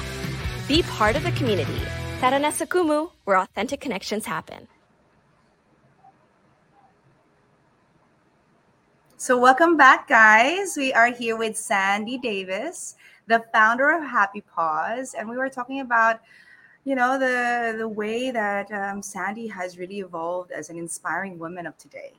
Be 0.69 0.81
part 0.83 1.17
of 1.17 1.23
the 1.23 1.31
community. 1.33 1.81
Tara 2.21 2.39
Kumu, 2.39 3.11
where 3.25 3.37
authentic 3.37 3.81
connections 3.81 4.25
happen. 4.25 4.67
So, 9.21 9.37
welcome 9.37 9.75
back, 9.75 10.07
guys. 10.07 10.77
We 10.77 10.93
are 10.93 11.11
here 11.11 11.35
with 11.35 11.57
Sandy 11.57 12.17
Davies, 12.17 12.95
the 13.27 13.43
founder 13.51 13.89
of 13.89 14.01
Happy 14.01 14.39
Pause, 14.39 15.13
and 15.15 15.27
we 15.27 15.35
were 15.35 15.49
talking 15.49 15.81
about, 15.81 16.21
you 16.85 16.95
know, 16.95 17.19
the 17.19 17.75
the 17.77 17.87
way 17.87 18.31
that 18.31 18.71
um, 18.71 19.01
Sandy 19.01 19.45
has 19.47 19.77
really 19.77 19.99
evolved 19.99 20.51
as 20.51 20.69
an 20.69 20.77
inspiring 20.77 21.37
woman 21.37 21.67
of 21.67 21.77
today. 21.77 22.13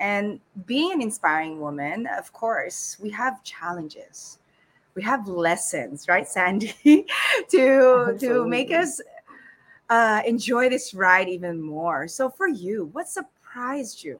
And 0.00 0.40
being 0.66 0.92
an 0.92 1.00
inspiring 1.00 1.60
woman, 1.60 2.08
of 2.18 2.32
course, 2.32 2.96
we 3.00 3.10
have 3.10 3.44
challenges, 3.44 4.40
we 4.96 5.02
have 5.04 5.28
lessons, 5.28 6.08
right, 6.08 6.26
Sandy, 6.26 6.74
to 7.50 8.16
to 8.18 8.44
make 8.44 8.72
us 8.72 9.00
uh, 9.88 10.22
enjoy 10.26 10.68
this 10.68 10.94
ride 10.94 11.28
even 11.28 11.62
more. 11.62 12.08
So, 12.08 12.28
for 12.28 12.48
you, 12.48 12.90
what 12.92 13.08
surprised 13.08 14.02
you? 14.02 14.18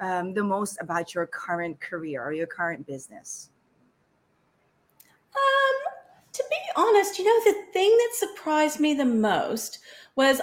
Um, 0.00 0.34
the 0.34 0.44
most 0.44 0.78
about 0.80 1.14
your 1.14 1.26
current 1.26 1.80
career 1.80 2.22
or 2.22 2.32
your 2.32 2.46
current 2.46 2.86
business? 2.86 3.50
Um, 5.34 5.94
to 6.32 6.44
be 6.50 6.56
honest, 6.76 7.18
you 7.18 7.24
know, 7.24 7.52
the 7.52 7.72
thing 7.72 7.96
that 7.96 8.10
surprised 8.14 8.80
me 8.80 8.94
the 8.94 9.04
most 9.04 9.78
was 10.16 10.40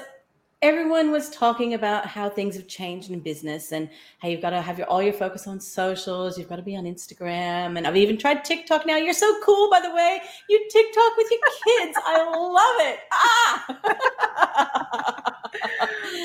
everyone 0.63 1.11
was 1.11 1.29
talking 1.29 1.73
about 1.73 2.05
how 2.05 2.29
things 2.29 2.55
have 2.55 2.67
changed 2.67 3.11
in 3.11 3.19
business 3.19 3.73
and 3.73 3.89
how 4.19 4.29
you've 4.29 4.41
got 4.41 4.51
to 4.51 4.61
have 4.61 4.77
your 4.77 4.87
all 4.87 5.03
your 5.03 5.11
focus 5.11 5.45
on 5.45 5.59
socials 5.59 6.37
you've 6.37 6.47
got 6.47 6.55
to 6.55 6.61
be 6.61 6.77
on 6.77 6.85
instagram 6.85 7.77
and 7.77 7.85
i've 7.85 7.97
even 7.97 8.17
tried 8.17 8.45
tiktok 8.45 8.85
now. 8.85 8.95
You're 8.95 9.13
so 9.13 9.41
cool 9.43 9.69
by 9.69 9.81
the 9.81 9.93
way. 9.93 10.21
You 10.49 10.65
tiktok 10.71 11.17
with 11.17 11.29
your 11.29 11.41
kids. 11.65 11.97
I 12.05 12.23
love 12.23 12.77
it. 12.87 12.99
Ah 13.11 13.65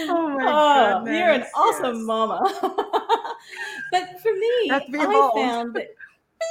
oh 0.08 0.28
my 0.38 0.44
oh, 0.46 1.04
you're 1.06 1.30
an 1.30 1.44
awesome 1.54 1.96
yes. 1.96 2.04
mama 2.04 2.40
but 3.92 4.20
for 4.20 4.32
me 4.32 4.70
i 4.70 4.80
found 4.92 5.74
that 5.74 5.88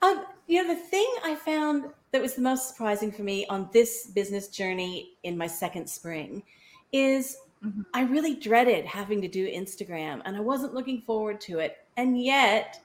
um, 0.02 0.26
you 0.48 0.62
know 0.62 0.68
the 0.74 0.80
thing 0.80 1.08
i 1.24 1.36
found 1.36 1.86
that 2.12 2.22
was 2.22 2.36
the 2.36 2.42
most 2.42 2.68
surprising 2.68 3.12
for 3.12 3.24
me 3.24 3.46
on 3.48 3.70
this 3.72 4.08
business 4.08 4.50
journey 4.50 5.14
in 5.24 5.38
my 5.38 5.48
second 5.48 5.90
spring 5.90 6.44
is 6.92 7.38
mm-hmm. 7.66 7.82
I 7.94 8.04
really 8.04 8.36
dreaded 8.36 8.86
having 8.86 9.22
to 9.22 9.28
do 9.28 9.48
Instagram 9.48 10.22
and 10.26 10.36
I 10.36 10.42
wasn't 10.42 10.74
looking 10.74 11.02
forward 11.02 11.40
to 11.42 11.60
it. 11.60 11.78
And 11.98 12.22
yet 12.22 12.82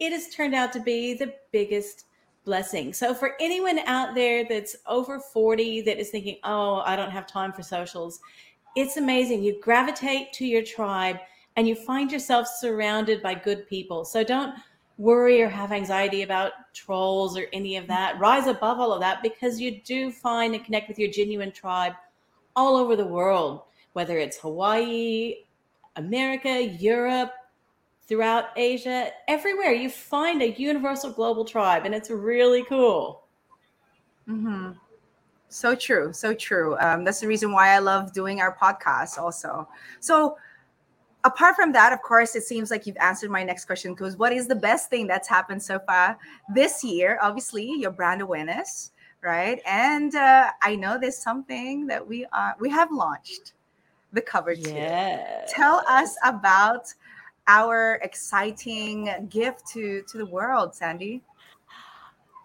it 0.00 0.12
has 0.12 0.30
turned 0.30 0.54
out 0.54 0.72
to 0.72 0.80
be 0.80 1.14
the 1.14 1.34
biggest 1.52 2.06
blessing. 2.44 2.92
So 2.92 3.14
for 3.14 3.34
anyone 3.40 3.78
out 3.80 4.14
there 4.14 4.44
that's 4.48 4.76
over 4.86 5.18
40 5.18 5.80
that 5.82 5.98
is 5.98 6.10
thinking, 6.10 6.38
"Oh, 6.44 6.82
I 6.84 6.96
don't 6.96 7.10
have 7.10 7.26
time 7.26 7.52
for 7.52 7.62
socials." 7.62 8.20
It's 8.76 8.96
amazing. 8.96 9.42
You 9.42 9.60
gravitate 9.60 10.32
to 10.34 10.46
your 10.46 10.62
tribe 10.62 11.18
and 11.56 11.68
you 11.68 11.74
find 11.74 12.10
yourself 12.10 12.48
surrounded 12.48 13.22
by 13.22 13.34
good 13.34 13.66
people. 13.68 14.04
So 14.04 14.24
don't 14.24 14.54
worry 14.98 15.40
or 15.42 15.48
have 15.48 15.72
anxiety 15.72 16.22
about 16.22 16.52
trolls 16.72 17.36
or 17.36 17.46
any 17.52 17.76
of 17.76 17.86
that. 17.86 18.18
Rise 18.18 18.46
above 18.46 18.78
all 18.78 18.92
of 18.92 19.00
that 19.00 19.22
because 19.22 19.60
you 19.60 19.80
do 19.82 20.10
find 20.10 20.54
and 20.54 20.64
connect 20.64 20.88
with 20.88 20.98
your 20.98 21.10
genuine 21.10 21.52
tribe 21.52 21.94
all 22.56 22.76
over 22.76 22.94
the 22.94 23.06
world, 23.06 23.62
whether 23.94 24.18
it's 24.18 24.38
Hawaii, 24.38 25.36
America, 25.96 26.62
Europe, 26.62 27.32
throughout 28.06 28.46
Asia, 28.56 29.10
everywhere. 29.28 29.72
You 29.72 29.90
find 29.90 30.42
a 30.42 30.50
universal 30.50 31.10
global 31.10 31.44
tribe, 31.44 31.84
and 31.84 31.94
it's 31.94 32.10
really 32.10 32.64
cool. 32.64 33.24
Mm-hmm. 34.28 34.72
So 35.48 35.74
true. 35.74 36.12
So 36.12 36.34
true. 36.34 36.76
Um, 36.80 37.04
that's 37.04 37.20
the 37.20 37.28
reason 37.28 37.52
why 37.52 37.70
I 37.70 37.78
love 37.78 38.12
doing 38.12 38.40
our 38.40 38.56
podcast, 38.56 39.18
also. 39.18 39.68
So, 40.00 40.36
apart 41.22 41.56
from 41.56 41.72
that, 41.72 41.92
of 41.92 42.02
course, 42.02 42.34
it 42.34 42.42
seems 42.42 42.70
like 42.70 42.86
you've 42.86 42.96
answered 42.96 43.30
my 43.30 43.44
next 43.44 43.64
question 43.64 43.94
because 43.94 44.16
what 44.16 44.32
is 44.32 44.48
the 44.48 44.56
best 44.56 44.90
thing 44.90 45.06
that's 45.06 45.28
happened 45.28 45.62
so 45.62 45.78
far 45.78 46.18
this 46.54 46.82
year? 46.82 47.18
Obviously, 47.22 47.72
your 47.78 47.92
brand 47.92 48.20
awareness, 48.20 48.92
right? 49.22 49.60
And 49.64 50.14
uh, 50.14 50.50
I 50.62 50.76
know 50.76 50.98
there's 51.00 51.16
something 51.16 51.86
that 51.86 52.06
we 52.06 52.26
are 52.32 52.56
we 52.58 52.68
have 52.70 52.90
launched 52.90 53.52
the 54.12 54.20
cover 54.20 54.52
yes. 54.52 55.52
Tell 55.52 55.82
us 55.88 56.16
about 56.24 56.92
our 57.48 58.00
exciting 58.02 59.28
gift 59.28 59.66
to 59.72 60.02
to 60.08 60.18
the 60.18 60.26
world, 60.26 60.74
Sandy. 60.74 61.22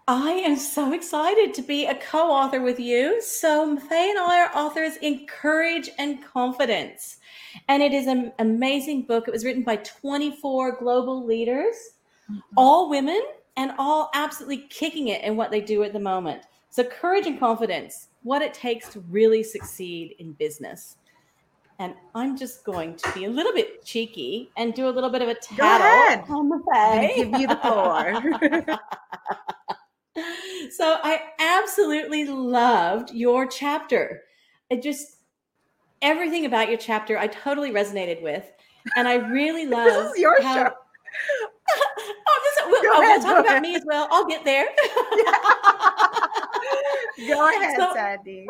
I 0.09 0.31
am 0.31 0.57
so 0.57 0.91
excited 0.93 1.53
to 1.53 1.61
be 1.61 1.85
a 1.85 1.93
co-author 1.93 2.61
with 2.61 2.79
you. 2.79 3.21
So 3.21 3.77
Faye 3.77 4.09
and 4.09 4.17
I 4.17 4.39
are 4.39 4.57
authors 4.57 4.97
in 5.03 5.27
Courage 5.27 5.87
and 5.99 6.23
Confidence. 6.25 7.17
And 7.67 7.83
it 7.83 7.93
is 7.93 8.07
an 8.07 8.31
amazing 8.39 9.03
book. 9.03 9.27
It 9.27 9.31
was 9.31 9.45
written 9.45 9.61
by 9.61 9.75
24 9.75 10.77
global 10.79 11.23
leaders, 11.23 11.75
mm-hmm. 12.27 12.39
all 12.57 12.89
women, 12.89 13.21
and 13.55 13.73
all 13.77 14.09
absolutely 14.15 14.65
kicking 14.69 15.09
it 15.09 15.23
in 15.23 15.35
what 15.35 15.51
they 15.51 15.61
do 15.61 15.83
at 15.83 15.93
the 15.93 15.99
moment. 15.99 16.41
So, 16.71 16.83
courage 16.83 17.27
and 17.27 17.39
confidence, 17.39 18.07
what 18.23 18.41
it 18.41 18.53
takes 18.53 18.89
to 18.93 19.01
really 19.09 19.43
succeed 19.43 20.15
in 20.17 20.33
business. 20.33 20.97
And 21.79 21.95
I'm 22.13 22.37
just 22.37 22.65
going 22.65 22.95
to 22.97 23.11
be 23.13 23.23
a 23.23 23.29
little 23.29 23.53
bit 23.53 23.85
cheeky 23.85 24.51
and 24.57 24.73
do 24.73 24.89
a 24.89 24.91
little 24.91 25.09
bit 25.09 25.21
of 25.21 25.29
a 25.29 25.35
tattle 25.35 26.35
on 26.35 26.49
the 26.49 26.61
Faye. 26.69 27.13
Give 27.15 27.39
you 27.39 27.47
the 27.47 27.55
floor. 27.55 28.21
so 30.71 30.97
I 31.01 31.21
absolutely 31.39 32.25
loved 32.25 33.11
your 33.13 33.47
chapter. 33.47 34.23
It 34.69 34.83
just 34.83 35.19
everything 36.01 36.45
about 36.45 36.67
your 36.67 36.77
chapter 36.77 37.17
I 37.17 37.27
totally 37.27 37.71
resonated 37.71 38.21
with, 38.21 38.51
and 38.97 39.07
I 39.07 39.15
really 39.15 39.65
love. 39.65 39.85
this 40.03 40.13
is 40.13 40.19
your 40.19 40.41
how, 40.41 40.55
show. 40.55 40.69
oh, 42.27 42.41
this 42.43 42.57
we'll, 42.67 42.81
oh, 42.93 43.01
ahead, 43.01 43.23
we'll 43.23 43.33
talk 43.33 43.39
about 43.39 43.51
ahead. 43.51 43.61
me 43.61 43.75
as 43.75 43.83
well. 43.85 44.07
I'll 44.11 44.27
get 44.27 44.43
there. 44.43 44.67
go 47.27 47.49
ahead, 47.49 47.75
so, 47.77 47.93
Sandy. 47.93 48.45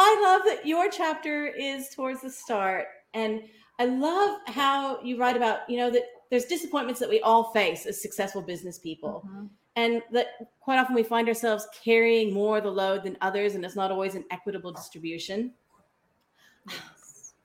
I 0.00 0.20
love 0.22 0.42
that 0.46 0.64
your 0.64 0.88
chapter 0.88 1.46
is 1.48 1.88
towards 1.90 2.22
the 2.22 2.30
start, 2.30 2.86
and 3.14 3.42
I 3.80 3.84
love 3.86 4.38
how 4.46 5.02
you 5.02 5.18
write 5.18 5.36
about 5.36 5.68
you 5.68 5.76
know 5.76 5.90
that 5.90 6.04
there's 6.30 6.44
disappointments 6.44 7.00
that 7.00 7.08
we 7.08 7.20
all 7.20 7.52
face 7.52 7.84
as 7.84 8.00
successful 8.00 8.40
business 8.40 8.78
people. 8.78 9.24
Mm-hmm. 9.26 9.46
And 9.76 10.02
that 10.12 10.26
quite 10.60 10.78
often 10.78 10.94
we 10.94 11.02
find 11.04 11.28
ourselves 11.28 11.66
carrying 11.84 12.32
more 12.32 12.58
of 12.58 12.64
the 12.64 12.70
load 12.70 13.02
than 13.04 13.16
others, 13.20 13.54
and 13.54 13.64
it's 13.64 13.76
not 13.76 13.90
always 13.92 14.14
an 14.14 14.24
equitable 14.30 14.72
distribution. 14.72 15.52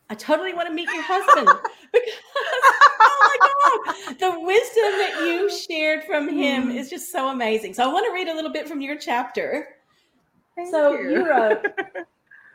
I 0.09 0.15
totally 0.15 0.53
want 0.53 0.67
to 0.67 0.73
meet 0.73 0.89
your 0.89 1.01
husband 1.03 1.47
because 1.91 2.13
oh 2.99 3.37
my 3.39 4.05
god, 4.05 4.19
the 4.19 4.39
wisdom 4.39 4.91
that 4.99 5.25
you 5.25 5.49
shared 5.49 6.03
from 6.03 6.27
him 6.27 6.69
Mm. 6.69 6.75
is 6.75 6.89
just 6.89 7.11
so 7.11 7.29
amazing. 7.29 7.73
So 7.73 7.83
I 7.83 7.91
want 7.91 8.05
to 8.05 8.13
read 8.13 8.27
a 8.27 8.33
little 8.35 8.51
bit 8.51 8.67
from 8.67 8.81
your 8.81 8.97
chapter. 8.97 9.67
Thank 10.55 10.69
So 10.69 10.93
you 10.99 11.27
wrote, 11.27 11.65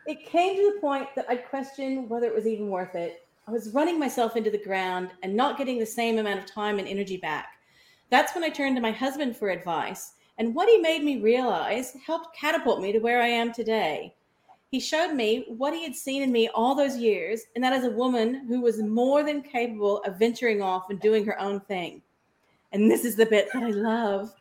It 0.08 0.24
came 0.24 0.56
to 0.56 0.72
the 0.72 0.80
point 0.80 1.14
that 1.16 1.26
I 1.28 1.36
questioned 1.36 2.08
whether 2.08 2.28
it 2.28 2.34
was 2.34 2.46
even 2.46 2.70
worth 2.70 2.94
it. 2.94 3.26
I 3.46 3.50
was 3.50 3.74
running 3.74 3.98
myself 3.98 4.36
into 4.36 4.50
the 4.50 4.56
ground 4.56 5.10
and 5.22 5.36
not 5.36 5.58
getting 5.58 5.78
the 5.78 5.84
same 5.84 6.16
amount 6.16 6.38
of 6.38 6.46
time 6.46 6.78
and 6.78 6.88
energy 6.88 7.18
back. 7.18 7.58
That's 8.08 8.34
when 8.34 8.42
I 8.42 8.48
turned 8.48 8.74
to 8.76 8.80
my 8.80 8.90
husband 8.90 9.36
for 9.36 9.50
advice, 9.50 10.14
and 10.38 10.54
what 10.54 10.66
he 10.66 10.78
made 10.78 11.04
me 11.04 11.20
realize 11.20 11.94
helped 12.06 12.34
catapult 12.34 12.80
me 12.80 12.90
to 12.92 13.00
where 13.00 13.20
I 13.20 13.26
am 13.26 13.52
today. 13.52 14.14
He 14.70 14.80
showed 14.80 15.12
me 15.12 15.44
what 15.46 15.74
he 15.74 15.82
had 15.82 15.94
seen 15.94 16.22
in 16.22 16.32
me 16.32 16.48
all 16.54 16.74
those 16.74 16.96
years, 16.96 17.42
and 17.54 17.62
that 17.62 17.74
as 17.74 17.84
a 17.84 17.90
woman 17.90 18.46
who 18.46 18.62
was 18.62 18.80
more 18.80 19.22
than 19.22 19.42
capable 19.42 19.98
of 20.04 20.18
venturing 20.18 20.62
off 20.62 20.88
and 20.88 20.98
doing 21.00 21.26
her 21.26 21.38
own 21.38 21.60
thing. 21.60 22.00
And 22.72 22.90
this 22.90 23.04
is 23.04 23.14
the 23.14 23.26
bit 23.26 23.50
that 23.52 23.62
I 23.62 23.72
love. 23.72 24.34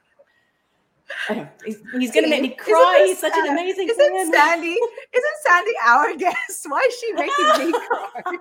He's, 1.66 1.78
he's 1.98 2.12
going 2.12 2.24
to 2.26 2.30
make 2.30 2.42
me 2.42 2.50
cry. 2.50 3.04
He's 3.08 3.20
such 3.20 3.34
an 3.36 3.48
amazing 3.48 3.88
Isn't 3.90 4.14
man. 4.14 4.32
Sandy? 4.34 4.72
Isn't 5.14 5.38
Sandy 5.46 5.72
our 5.86 6.16
guest? 6.16 6.66
Why 6.68 6.86
is 6.88 6.96
she 7.00 7.14
making 7.14 7.66
me 7.72 7.72
cry? 7.88 8.22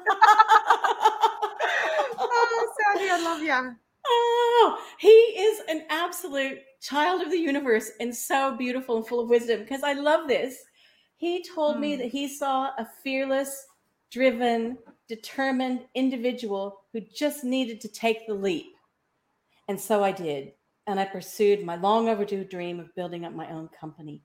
oh, 2.19 2.75
Sandy, 2.95 3.11
I 3.11 3.21
love 3.23 3.43
you. 3.43 3.77
Oh, 4.09 4.79
he 4.99 5.09
is 5.09 5.63
an 5.69 5.85
absolute 5.91 6.59
child 6.81 7.23
of 7.23 7.31
the 7.31 7.39
universe 7.39 7.91
and 8.01 8.15
so 8.15 8.57
beautiful 8.57 8.97
and 8.99 9.07
full 9.07 9.21
of 9.21 9.29
wisdom 9.29 9.61
because 9.61 9.83
I 9.83 9.95
love 9.95 10.29
this. 10.29 10.57
He 11.17 11.45
told 11.55 11.79
me 11.81 11.95
Hmm. 11.95 12.01
that 12.03 12.09
he 12.09 12.29
saw 12.29 12.71
a 12.79 12.87
fearless, 13.03 13.67
driven, 14.11 14.79
determined 15.09 15.87
individual 15.95 16.81
who 16.93 17.01
just 17.01 17.43
needed 17.45 17.81
to 17.81 17.89
take 17.89 18.27
the 18.27 18.35
leap. 18.35 18.67
And 19.69 19.81
so 19.81 20.05
I 20.05 20.13
did. 20.13 20.53
And 20.87 21.01
I 21.01 21.05
pursued 21.05 21.65
my 21.65 21.77
long 21.77 22.09
overdue 22.09 22.45
dream 22.45 22.79
of 22.79 22.95
building 22.95 23.25
up 23.25 23.33
my 23.33 23.51
own 23.51 23.69
company. 23.79 24.23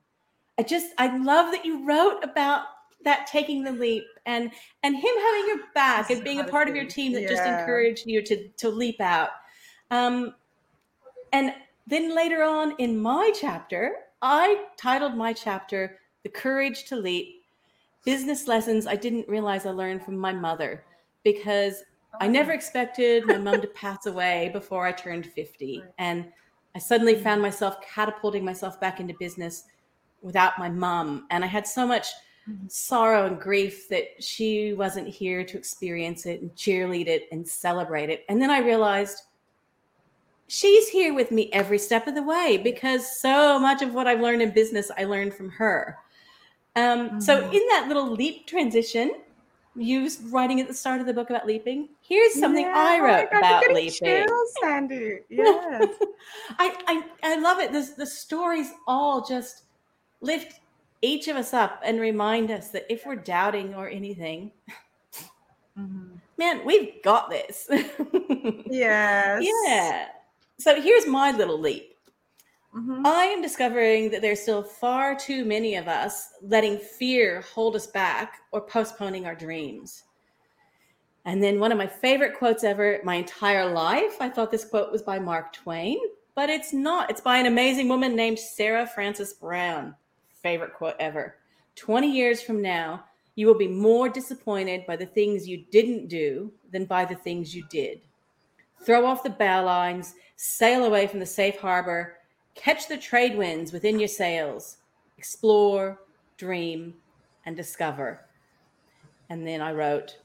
I 0.58 0.62
just, 0.62 0.88
I 0.98 1.16
love 1.16 1.50
that 1.52 1.64
you 1.64 1.86
wrote 1.86 2.22
about 2.22 2.64
that 3.04 3.26
taking 3.26 3.64
the 3.64 3.72
leap 3.72 4.04
and 4.26 4.50
and 4.84 4.94
him 4.94 5.02
having 5.02 5.48
your 5.48 5.58
back 5.74 6.10
and 6.10 6.22
being 6.22 6.38
a 6.40 6.44
part 6.44 6.68
of 6.68 6.76
your 6.76 6.84
team 6.84 7.12
that 7.12 7.28
just 7.28 7.42
encouraged 7.42 8.06
you 8.06 8.22
to 8.22 8.48
to 8.48 8.68
leap 8.68 9.00
out. 9.00 9.30
Um, 9.90 10.34
and 11.32 11.54
then 11.86 12.14
later 12.14 12.42
on 12.42 12.74
in 12.78 12.96
my 12.96 13.32
chapter, 13.38 13.96
I 14.20 14.66
titled 14.76 15.16
my 15.16 15.32
chapter 15.32 15.98
The 16.22 16.28
Courage 16.28 16.84
to 16.84 16.96
Leap 16.96 17.42
Business 18.04 18.46
Lessons 18.46 18.86
I 18.86 18.96
Didn't 18.96 19.28
Realize 19.28 19.66
I 19.66 19.70
Learned 19.70 20.04
from 20.04 20.16
My 20.16 20.32
Mother 20.32 20.84
because 21.24 21.82
I 22.20 22.28
never 22.28 22.52
expected 22.52 23.26
my 23.26 23.38
mom 23.38 23.60
to 23.60 23.66
pass 23.68 24.06
away 24.06 24.50
before 24.52 24.86
I 24.86 24.92
turned 24.92 25.26
50. 25.26 25.82
And 25.98 26.26
I 26.74 26.78
suddenly 26.78 27.14
found 27.14 27.42
myself 27.42 27.76
catapulting 27.82 28.44
myself 28.44 28.80
back 28.80 29.00
into 29.00 29.14
business 29.14 29.64
without 30.22 30.58
my 30.58 30.68
mom. 30.68 31.26
And 31.30 31.44
I 31.44 31.46
had 31.48 31.66
so 31.66 31.86
much 31.86 32.08
sorrow 32.66 33.26
and 33.26 33.40
grief 33.40 33.88
that 33.88 34.22
she 34.22 34.72
wasn't 34.72 35.06
here 35.06 35.44
to 35.44 35.56
experience 35.56 36.26
it 36.26 36.40
and 36.40 36.54
cheerlead 36.56 37.06
it 37.06 37.28
and 37.30 37.46
celebrate 37.46 38.10
it. 38.10 38.24
And 38.28 38.40
then 38.40 38.50
I 38.50 38.58
realized 38.58 39.22
she's 40.48 40.88
here 40.88 41.14
with 41.14 41.30
me 41.30 41.50
every 41.52 41.78
step 41.78 42.06
of 42.06 42.14
the 42.14 42.22
way 42.22 42.60
because 42.62 43.20
so 43.20 43.58
much 43.58 43.80
of 43.82 43.94
what 43.94 44.06
I've 44.06 44.20
learned 44.20 44.42
in 44.42 44.50
business, 44.50 44.90
I 44.98 45.04
learned 45.04 45.34
from 45.34 45.50
her. 45.50 45.98
Um, 46.74 47.20
So, 47.20 47.42
Mhm. 47.42 47.54
in 47.54 47.66
that 47.68 47.86
little 47.88 48.08
leap 48.08 48.46
transition, 48.46 49.14
you 49.74 50.02
was 50.02 50.20
writing 50.24 50.60
at 50.60 50.68
the 50.68 50.74
start 50.74 51.00
of 51.00 51.06
the 51.06 51.14
book 51.14 51.30
about 51.30 51.46
leaping. 51.46 51.88
Here's 52.02 52.34
something 52.34 52.64
Yeah, 52.66 52.74
I 52.76 52.98
oh 52.98 53.02
wrote 53.04 53.30
God, 53.30 53.32
you're 53.32 53.38
about 53.40 53.74
leaping. 53.74 53.92
Chills, 54.26 54.54
Sandy. 54.60 55.18
Yes. 55.30 55.88
I, 56.58 56.76
I 56.86 57.04
I 57.22 57.36
love 57.40 57.58
it. 57.60 57.72
This 57.72 57.90
the 57.90 58.06
stories 58.06 58.70
all 58.86 59.24
just 59.24 59.62
lift 60.20 60.60
each 61.00 61.28
of 61.28 61.36
us 61.36 61.52
up 61.54 61.80
and 61.84 61.98
remind 62.00 62.50
us 62.50 62.68
that 62.68 62.86
if 62.90 63.06
we're 63.06 63.16
doubting 63.16 63.74
or 63.74 63.88
anything, 63.88 64.52
Mhm. 65.78 66.18
man, 66.38 66.64
we've 66.66 67.02
got 67.02 67.30
this. 67.30 67.68
Yes. 68.66 69.42
yeah. 69.66 70.08
So 70.58 70.80
here's 70.80 71.06
my 71.06 71.30
little 71.32 71.58
leap. 71.58 71.91
Mhm. 72.74 73.06
I 73.06 73.24
am 73.24 73.42
discovering 73.42 74.10
that 74.10 74.22
there's 74.22 74.40
still 74.40 74.62
far 74.62 75.14
too 75.14 75.44
many 75.44 75.74
of 75.74 75.88
us 75.88 76.30
letting 76.40 76.78
fear 76.78 77.42
hold 77.42 77.76
us 77.76 77.86
back 77.86 78.40
or 78.50 78.62
postponing 78.62 79.26
our 79.26 79.34
dreams. 79.34 80.04
And 81.24 81.42
then 81.42 81.60
one 81.60 81.70
of 81.70 81.78
my 81.78 81.86
favorite 81.86 82.36
quotes 82.36 82.64
ever, 82.64 83.00
my 83.04 83.16
entire 83.16 83.70
life, 83.70 84.16
I 84.20 84.28
thought 84.28 84.50
this 84.50 84.64
quote 84.64 84.90
was 84.90 85.02
by 85.02 85.18
Mark 85.18 85.52
Twain, 85.52 85.98
but 86.34 86.50
it's 86.50 86.72
not. 86.72 87.10
It's 87.10 87.20
by 87.20 87.38
an 87.38 87.46
amazing 87.46 87.88
woman 87.88 88.16
named 88.16 88.38
Sarah 88.38 88.86
Frances 88.86 89.34
Brown. 89.34 89.94
Favorite 90.42 90.74
quote 90.74 90.96
ever. 90.98 91.36
20 91.76 92.10
years 92.10 92.42
from 92.42 92.60
now, 92.60 93.04
you 93.34 93.46
will 93.46 93.54
be 93.54 93.68
more 93.68 94.08
disappointed 94.08 94.84
by 94.86 94.96
the 94.96 95.06
things 95.06 95.46
you 95.46 95.64
didn't 95.70 96.08
do 96.08 96.52
than 96.70 96.86
by 96.86 97.04
the 97.04 97.14
things 97.14 97.54
you 97.54 97.64
did. 97.70 98.00
Throw 98.84 99.06
off 99.06 99.22
the 99.22 99.30
bow 99.30 99.64
lines, 99.64 100.14
sail 100.36 100.84
away 100.84 101.06
from 101.06 101.20
the 101.20 101.26
safe 101.26 101.58
harbor, 101.58 102.16
catch 102.54 102.88
the 102.88 102.96
trade 102.96 103.36
winds 103.36 103.72
within 103.72 103.98
your 103.98 104.08
sails, 104.08 104.78
explore, 105.18 106.00
dream, 106.36 106.94
and 107.46 107.56
discover. 107.56 108.20
And 109.30 109.46
then 109.46 109.60
I 109.60 109.72
wrote, 109.72 110.18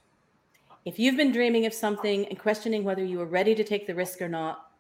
if 0.86 0.98
you've 1.00 1.18
been 1.18 1.32
dreaming 1.32 1.66
of 1.66 1.74
something 1.74 2.26
and 2.28 2.40
questioning 2.40 2.84
whether 2.84 3.04
you 3.04 3.20
are 3.22 3.26
ready 3.26 3.54
to 3.56 3.64
take 3.64 3.88
the 3.88 3.96
risk 3.96 4.22
or 4.22 4.30
not, 4.30 4.72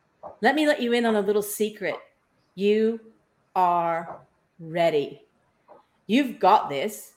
let 0.41 0.55
me 0.55 0.67
let 0.67 0.81
you 0.81 0.93
in 0.93 1.05
on 1.05 1.15
a 1.15 1.21
little 1.21 1.41
secret. 1.41 1.95
You 2.55 2.99
are 3.55 4.19
ready. 4.59 5.21
You've 6.07 6.39
got 6.39 6.69
this. 6.69 7.13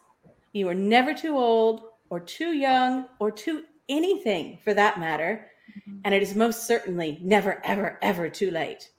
You 0.53 0.69
are 0.69 0.75
never 0.75 1.15
too 1.15 1.37
old 1.37 1.83
or 2.11 2.21
too 2.21 2.53
young 2.53 3.07
or 3.19 3.31
too 3.31 3.65
anything 3.89 4.59
for 4.65 4.75
that 4.75 4.99
matter. 4.99 5.47
Mm-hmm. 5.71 6.01
And 6.05 6.15
it 6.15 6.23
is 6.23 6.35
most 6.35 6.67
certainly 6.67 7.19
never, 7.23 7.65
ever, 7.65 7.99
ever 8.03 8.29
too 8.29 8.51
late. 8.51 8.91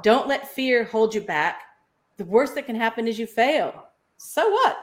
Don't 0.00 0.28
let 0.28 0.48
fear 0.48 0.84
hold 0.84 1.14
you 1.14 1.20
back. 1.20 1.62
The 2.16 2.24
worst 2.24 2.54
that 2.54 2.66
can 2.66 2.76
happen 2.76 3.06
is 3.06 3.18
you 3.18 3.26
fail. 3.26 3.88
So 4.16 4.48
what? 4.50 4.78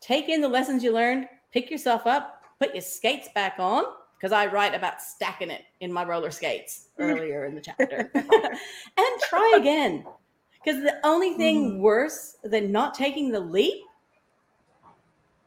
Take 0.00 0.28
in 0.28 0.40
the 0.40 0.48
lessons 0.48 0.82
you 0.82 0.92
learned, 0.92 1.28
pick 1.52 1.70
yourself 1.70 2.06
up, 2.06 2.42
put 2.58 2.74
your 2.74 2.82
skates 2.82 3.28
back 3.34 3.54
on, 3.58 3.84
because 4.16 4.32
I 4.32 4.46
write 4.46 4.74
about 4.74 5.00
stacking 5.00 5.50
it 5.50 5.62
in 5.80 5.92
my 5.92 6.04
roller 6.04 6.30
skates 6.30 6.88
earlier 6.98 7.46
in 7.46 7.54
the 7.54 7.60
chapter, 7.60 8.10
and 8.14 9.20
try 9.28 9.54
again. 9.56 10.04
Because 10.62 10.82
the 10.82 10.98
only 11.04 11.34
thing 11.34 11.72
Mhm. 11.72 11.80
worse 11.80 12.36
than 12.44 12.70
not 12.70 12.94
taking 12.94 13.30
the 13.30 13.40
leap, 13.40 13.82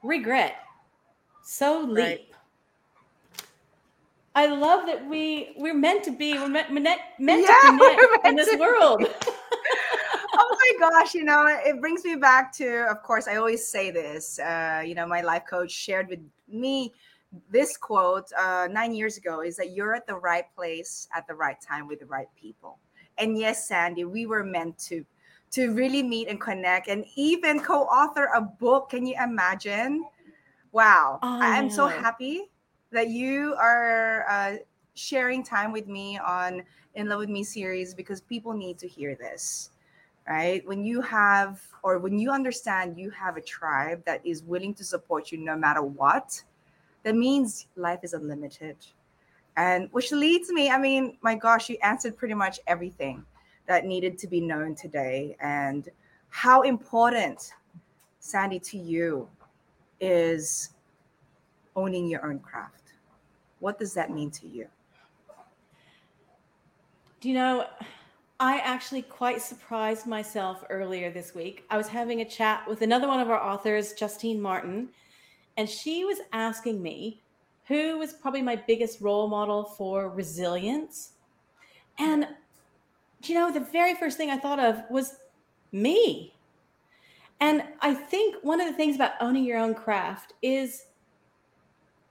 regret. 0.02 0.56
So 1.44 1.82
leap. 1.82 1.96
Right. 1.96 2.33
I 4.36 4.48
love 4.48 4.88
that 4.88 5.08
we 5.08 5.54
we're 5.58 5.76
meant 5.76 6.04
to 6.06 6.12
be 6.12 6.34
we're 6.34 6.48
meant, 6.48 6.72
meant, 6.72 7.00
meant 7.20 7.44
Yeah, 7.44 7.72
to 7.72 7.78
connect 7.78 8.28
in 8.28 8.36
this 8.36 8.50
to- 8.50 8.58
world. 8.58 9.04
oh 10.36 10.58
my 10.60 10.90
gosh, 10.90 11.14
you 11.14 11.24
know, 11.24 11.46
it 11.48 11.80
brings 11.80 12.04
me 12.04 12.16
back 12.16 12.52
to, 12.54 12.90
of 12.90 13.04
course, 13.04 13.28
I 13.28 13.36
always 13.36 13.68
say 13.68 13.92
this. 13.92 14.40
Uh, 14.40 14.82
you 14.86 14.96
know, 14.96 15.06
my 15.06 15.22
life 15.22 15.44
coach 15.48 15.72
shared 15.72 16.08
with 16.10 16.20
me 16.48 16.92
this 17.50 17.78
quote 17.78 18.32
uh, 18.38 18.68
nine 18.72 18.94
years 18.94 19.18
ago 19.18 19.42
is 19.42 19.56
that 19.58 19.72
you're 19.72 19.94
at 19.96 20.08
the 20.08 20.16
right 20.16 20.46
place 20.56 21.08
at 21.16 21.28
the 21.28 21.34
right 21.34 21.60
time 21.62 21.88
with 21.88 22.00
the 22.00 22.06
right 22.06 22.28
people. 22.36 22.80
And 23.18 23.38
yes, 23.38 23.68
Sandy, 23.68 24.06
we 24.06 24.26
were 24.26 24.44
meant 24.44 24.78
to 24.90 25.06
to 25.52 25.72
really 25.76 26.02
meet 26.02 26.28
and 26.30 26.42
connect 26.42 26.88
and 26.88 27.06
even 27.16 27.60
co-author 27.60 28.30
a 28.34 28.42
book. 28.42 28.90
Can 28.90 29.06
you 29.06 29.16
imagine? 29.22 30.04
Wow. 30.72 31.20
Oh, 31.22 31.40
I 31.40 31.60
am 31.60 31.70
so 31.70 31.86
happy 31.86 32.50
that 32.94 33.10
you 33.10 33.56
are 33.60 34.26
uh, 34.30 34.56
sharing 34.96 35.44
time 35.44 35.72
with 35.72 35.88
me 35.88 36.18
on 36.20 36.64
In 36.96 37.10
Love 37.10 37.20
with 37.20 37.30
Me 37.30 37.44
series 37.44 37.94
because 37.94 38.22
people 38.22 38.54
need 38.54 38.80
to 38.80 38.88
hear 38.88 39.16
this 39.16 39.72
right? 40.28 40.66
When 40.68 40.84
you 40.84 41.02
have, 41.02 41.62
or 41.84 42.00
when 42.00 42.18
you 42.18 42.32
understand 42.32 42.98
you 42.98 43.10
have 43.12 43.38
a 43.38 43.42
tribe 43.42 44.04
that 44.06 44.26
is 44.26 44.44
willing 44.44 44.74
to 44.76 44.84
support 44.84 45.32
you 45.32 45.38
no 45.38 45.56
matter 45.58 45.82
what, 45.82 46.42
that 47.04 47.16
means 47.16 47.68
life 47.76 48.00
is 48.04 48.14
unlimited. 48.14 48.78
And 49.58 49.90
which 49.92 50.12
leads 50.12 50.50
me, 50.52 50.70
I 50.70 50.78
mean, 50.78 51.18
my 51.22 51.36
gosh, 51.36 51.70
you 51.70 51.78
answered 51.84 52.18
pretty 52.18 52.34
much 52.34 52.60
everything 52.68 53.24
that 53.68 53.86
needed 53.86 54.18
to 54.20 54.28
be 54.28 54.42
known 54.42 54.76
today. 54.76 55.36
And 55.40 55.90
how 56.30 56.62
important, 56.62 57.54
Sandy, 58.20 58.60
to 58.60 58.78
you 58.78 59.28
is 60.00 60.72
owning 61.76 62.08
your 62.08 62.26
own 62.26 62.40
craft. 62.40 62.83
What 63.64 63.80
does 63.80 63.94
that 63.94 64.12
mean 64.12 64.30
to 64.32 64.48
you? 64.48 64.68
Do 67.22 67.30
you 67.30 67.34
know, 67.34 67.66
I 68.38 68.58
actually 68.58 69.04
quite 69.04 69.42
surprised 69.42 70.06
myself 70.06 70.66
earlier 70.70 71.10
this 71.10 71.34
week. 71.34 71.64
I 71.70 71.78
was 71.78 71.88
having 71.88 72.20
a 72.20 72.26
chat 72.26 72.68
with 72.68 72.82
another 72.82 73.08
one 73.08 73.22
of 73.22 73.30
our 73.30 73.42
authors, 73.42 73.94
Justine 73.94 74.42
Martin, 74.42 74.90
and 75.56 75.70
she 75.70 76.04
was 76.04 76.18
asking 76.34 76.84
me 76.84 77.22
who 77.66 77.98
was 77.98 78.12
probably 78.12 78.42
my 78.42 78.58
biggest 78.58 79.00
role 79.00 79.30
model 79.30 79.64
for 79.64 80.10
resilience. 80.10 81.12
And, 82.00 82.28
you 83.24 83.36
know, 83.36 83.50
the 83.50 83.62
very 83.62 83.96
first 83.96 84.18
thing 84.18 84.30
I 84.30 84.38
thought 84.38 84.60
of 84.60 84.84
was 84.90 85.16
me. 85.72 86.34
And 87.40 87.64
I 87.80 87.94
think 87.94 88.44
one 88.44 88.60
of 88.60 88.68
the 88.68 88.74
things 88.74 88.98
about 88.98 89.14
owning 89.22 89.46
your 89.46 89.58
own 89.58 89.74
craft 89.74 90.34
is 90.42 90.88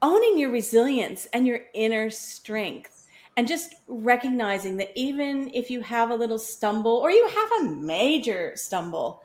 owning 0.02 0.38
your 0.38 0.50
resilience 0.50 1.26
and 1.32 1.46
your 1.46 1.60
inner 1.74 2.10
strength 2.10 3.06
and 3.36 3.48
just 3.48 3.76
recognizing 3.88 4.76
that 4.76 4.90
even 4.94 5.50
if 5.54 5.70
you 5.70 5.80
have 5.80 6.10
a 6.10 6.14
little 6.14 6.38
stumble 6.38 6.96
or 6.96 7.10
you 7.10 7.26
have 7.28 7.52
a 7.62 7.70
major 7.70 8.52
stumble, 8.56 9.22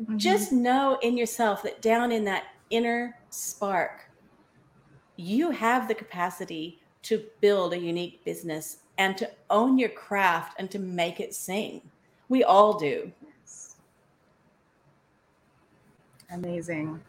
mm-hmm. 0.00 0.16
just 0.16 0.52
know 0.52 0.98
in 1.02 1.16
yourself 1.16 1.62
that 1.62 1.82
down 1.82 2.10
in 2.10 2.24
that 2.24 2.44
inner 2.70 3.14
spark, 3.28 4.10
you 5.16 5.50
have 5.50 5.88
the 5.88 5.94
capacity 5.94 6.80
to 7.02 7.24
build 7.40 7.72
a 7.72 7.78
unique 7.78 8.24
business 8.24 8.78
and 8.98 9.16
to 9.18 9.30
own 9.50 9.78
your 9.78 9.88
craft 9.90 10.58
and 10.58 10.70
to 10.70 10.78
make 10.78 11.20
it 11.20 11.34
sing. 11.34 11.82
We 12.28 12.44
all 12.44 12.78
do. 12.78 13.12
Amazing. 16.30 17.00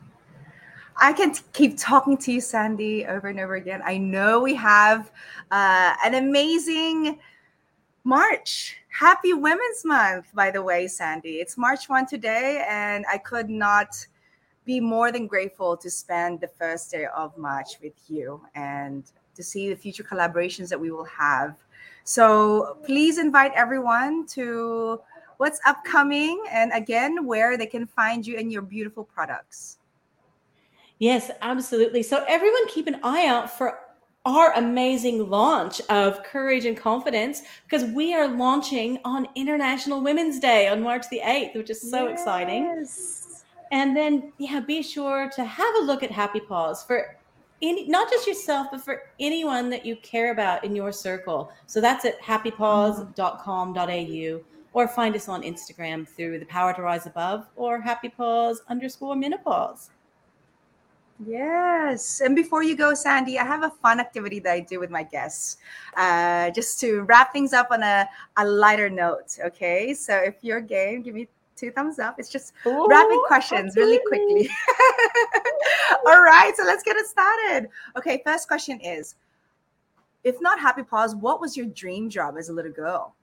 I 1.02 1.14
can 1.14 1.32
t- 1.32 1.42
keep 1.54 1.78
talking 1.78 2.18
to 2.18 2.32
you, 2.32 2.42
Sandy, 2.42 3.06
over 3.06 3.28
and 3.28 3.40
over 3.40 3.56
again. 3.56 3.82
I 3.86 3.98
know 3.98 4.42
we 4.42 4.54
have 4.56 5.12
uh, 5.50 5.94
an 6.04 6.16
amazing 6.16 7.20
March. 8.04 8.76
Happy 8.90 9.34
Women's 9.34 9.86
Month, 9.86 10.28
by 10.34 10.52
the 10.52 10.62
way, 10.62 10.88
Sandy. 10.88 11.36
It's 11.36 11.58
March 11.58 11.88
1 11.88 12.06
today, 12.08 12.66
and 12.68 13.06
I 13.12 13.18
could 13.18 13.50
not 13.50 13.96
be 14.66 14.82
more 14.82 15.12
than 15.12 15.26
grateful 15.26 15.78
to 15.78 15.90
spend 15.90 16.42
the 16.42 16.48
first 16.48 16.92
day 16.92 17.06
of 17.16 17.38
March 17.38 17.80
with 17.82 17.94
you 18.08 18.42
and 18.56 19.04
to 19.36 19.42
see 19.42 19.70
the 19.70 19.76
future 19.76 20.04
collaborations 20.04 20.68
that 20.68 20.80
we 20.80 20.92
will 20.92 21.06
have. 21.06 21.56
So 22.04 22.78
please 22.86 23.18
invite 23.18 23.54
everyone 23.56 24.28
to 24.28 25.00
what's 25.38 25.62
upcoming 25.66 26.44
and 26.52 26.74
again 26.74 27.26
where 27.26 27.58
they 27.58 27.66
can 27.66 27.88
find 27.88 28.28
you 28.28 28.38
and 28.38 28.52
your 28.52 28.62
beautiful 28.62 29.06
products. 29.06 29.79
Yes, 31.00 31.32
absolutely. 31.42 32.04
So 32.04 32.24
everyone 32.28 32.68
keep 32.68 32.86
an 32.88 33.00
eye 33.04 33.26
out 33.26 33.50
for 33.50 33.80
our 34.26 34.52
amazing 34.54 35.30
launch 35.30 35.80
of 35.90 36.22
Courage 36.24 36.66
and 36.66 36.76
Confidence 36.76 37.44
because 37.64 37.86
we 37.92 38.14
are 38.14 38.28
launching 38.28 39.00
on 39.06 39.26
International 39.36 40.02
Women's 40.02 40.40
Day 40.40 40.68
on 40.68 40.82
March 40.82 41.06
the 41.10 41.22
8th, 41.24 41.56
which 41.56 41.70
is 41.70 41.90
so 41.90 42.10
yes. 42.10 42.20
exciting. 42.20 42.86
And 43.72 43.96
then, 43.96 44.34
yeah, 44.38 44.60
be 44.60 44.84
sure 44.84 45.30
to 45.36 45.46
have 45.46 45.74
a 45.76 45.84
look 45.84 46.04
at 46.04 46.12
Happy 46.12 46.42
Pause 46.42 46.84
for 46.84 47.16
any, 47.62 47.88
not 47.88 48.10
just 48.10 48.28
yourself, 48.28 48.68
but 48.72 48.82
for 48.82 49.04
anyone 49.20 49.70
that 49.70 49.86
you 49.86 49.96
care 49.98 50.32
about 50.32 50.64
in 50.66 50.76
your 50.76 50.92
circle. 50.92 51.52
So 51.66 51.80
that's 51.80 52.04
at 52.04 52.22
happypause.com.au 52.22 54.42
or 54.74 54.88
find 54.88 55.16
us 55.16 55.30
on 55.30 55.44
Instagram 55.44 56.06
through 56.08 56.40
the 56.40 56.46
Power 56.46 56.74
to 56.74 56.82
Rise 56.82 57.06
Above 57.06 57.48
or 57.56 57.80
Happy 57.80 58.10
pause 58.10 58.64
underscore 58.68 59.16
menopause. 59.16 59.92
Yes. 61.26 62.22
And 62.22 62.36
before 62.36 62.64
you 62.64 62.78
go, 62.78 62.94
Sandy, 62.94 63.40
I 63.40 63.44
have 63.44 63.64
a 63.64 63.70
fun 63.70 64.00
activity 64.00 64.40
that 64.40 64.54
I 64.54 64.62
do 64.62 64.80
with 64.80 64.90
my 64.90 65.04
guests 65.04 65.58
uh, 65.98 66.50
just 66.52 66.80
to 66.80 67.02
wrap 67.02 67.34
things 67.34 67.52
up 67.52 67.72
on 67.72 67.84
a, 67.84 68.08
a 68.38 68.46
lighter 68.46 68.90
note. 68.90 69.38
Okay. 69.44 69.94
So 69.94 70.16
if 70.16 70.36
you're 70.42 70.62
game, 70.62 71.02
give 71.02 71.16
me 71.16 71.28
two 71.58 71.72
thumbs 71.72 72.00
up. 72.00 72.16
It's 72.20 72.30
just 72.30 72.54
Ooh, 72.66 72.88
rapid 72.88 73.20
questions 73.28 73.76
really 73.76 74.00
quickly. 74.08 74.50
All 76.08 76.22
right, 76.22 76.54
so 76.56 76.64
let's 76.64 76.84
get 76.84 76.96
it 76.96 77.06
started. 77.06 77.70
Okay, 77.98 78.22
first 78.26 78.48
question 78.48 78.80
is 78.80 79.16
if 80.24 80.38
not 80.42 80.60
happy 80.60 80.84
pause, 80.84 81.16
what 81.16 81.42
was 81.42 81.58
your 81.58 81.66
dream 81.66 82.10
job 82.10 82.36
as 82.38 82.50
a 82.50 82.54
little 82.54 82.72
girl? 82.72 83.14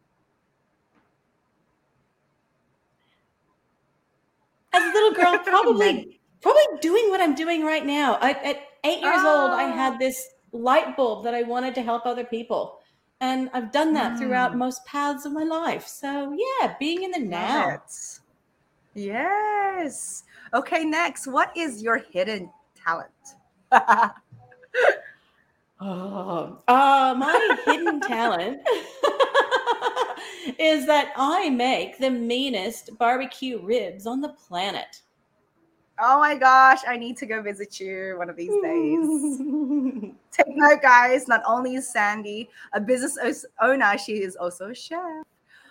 As 4.72 4.82
a 4.82 4.92
little 4.92 5.12
girl, 5.12 5.38
probably 5.44 6.15
probably 6.46 6.80
doing 6.80 7.10
what 7.10 7.20
I'm 7.20 7.34
doing 7.34 7.64
right 7.64 7.84
now. 7.84 8.18
I, 8.20 8.30
at 8.30 8.60
eight 8.84 9.00
years 9.00 9.18
oh. 9.18 9.42
old, 9.42 9.50
I 9.50 9.64
had 9.64 9.94
ah. 9.94 9.98
this 9.98 10.28
light 10.52 10.96
bulb 10.96 11.24
that 11.24 11.34
I 11.34 11.42
wanted 11.42 11.74
to 11.74 11.82
help 11.82 12.06
other 12.06 12.24
people. 12.24 12.78
And 13.20 13.50
I've 13.52 13.72
done 13.72 13.94
that 13.94 14.12
mm. 14.12 14.18
throughout 14.18 14.56
most 14.56 14.84
paths 14.84 15.24
of 15.26 15.32
my 15.32 15.42
life. 15.42 15.88
So 15.88 16.36
yeah, 16.38 16.74
being 16.78 17.02
in 17.02 17.10
the 17.10 17.18
now. 17.18 17.82
Yes. 18.94 20.22
Okay, 20.54 20.84
next. 20.84 21.26
What 21.26 21.50
is 21.56 21.82
your 21.82 21.98
hidden 21.98 22.50
talent? 22.76 23.10
oh, 25.80 26.58
uh, 26.68 27.14
my 27.18 27.56
hidden 27.64 28.00
talent 28.00 28.60
is 30.60 30.86
that 30.86 31.12
I 31.16 31.50
make 31.50 31.98
the 31.98 32.10
meanest 32.10 32.96
barbecue 32.98 33.60
ribs 33.60 34.06
on 34.06 34.20
the 34.20 34.28
planet. 34.28 35.02
Oh 35.98 36.18
my 36.18 36.34
gosh, 36.34 36.80
I 36.86 36.98
need 36.98 37.16
to 37.18 37.26
go 37.26 37.40
visit 37.40 37.80
you 37.80 38.16
one 38.18 38.28
of 38.28 38.36
these 38.36 38.52
days. 38.62 39.38
Take 40.30 40.54
note, 40.54 40.82
guys. 40.82 41.26
Not 41.26 41.42
only 41.46 41.76
is 41.76 41.90
Sandy 41.90 42.50
a 42.74 42.80
business 42.80 43.46
owner, 43.62 43.96
she 43.96 44.22
is 44.22 44.36
also 44.36 44.70
a 44.70 44.74
chef. 44.74 45.24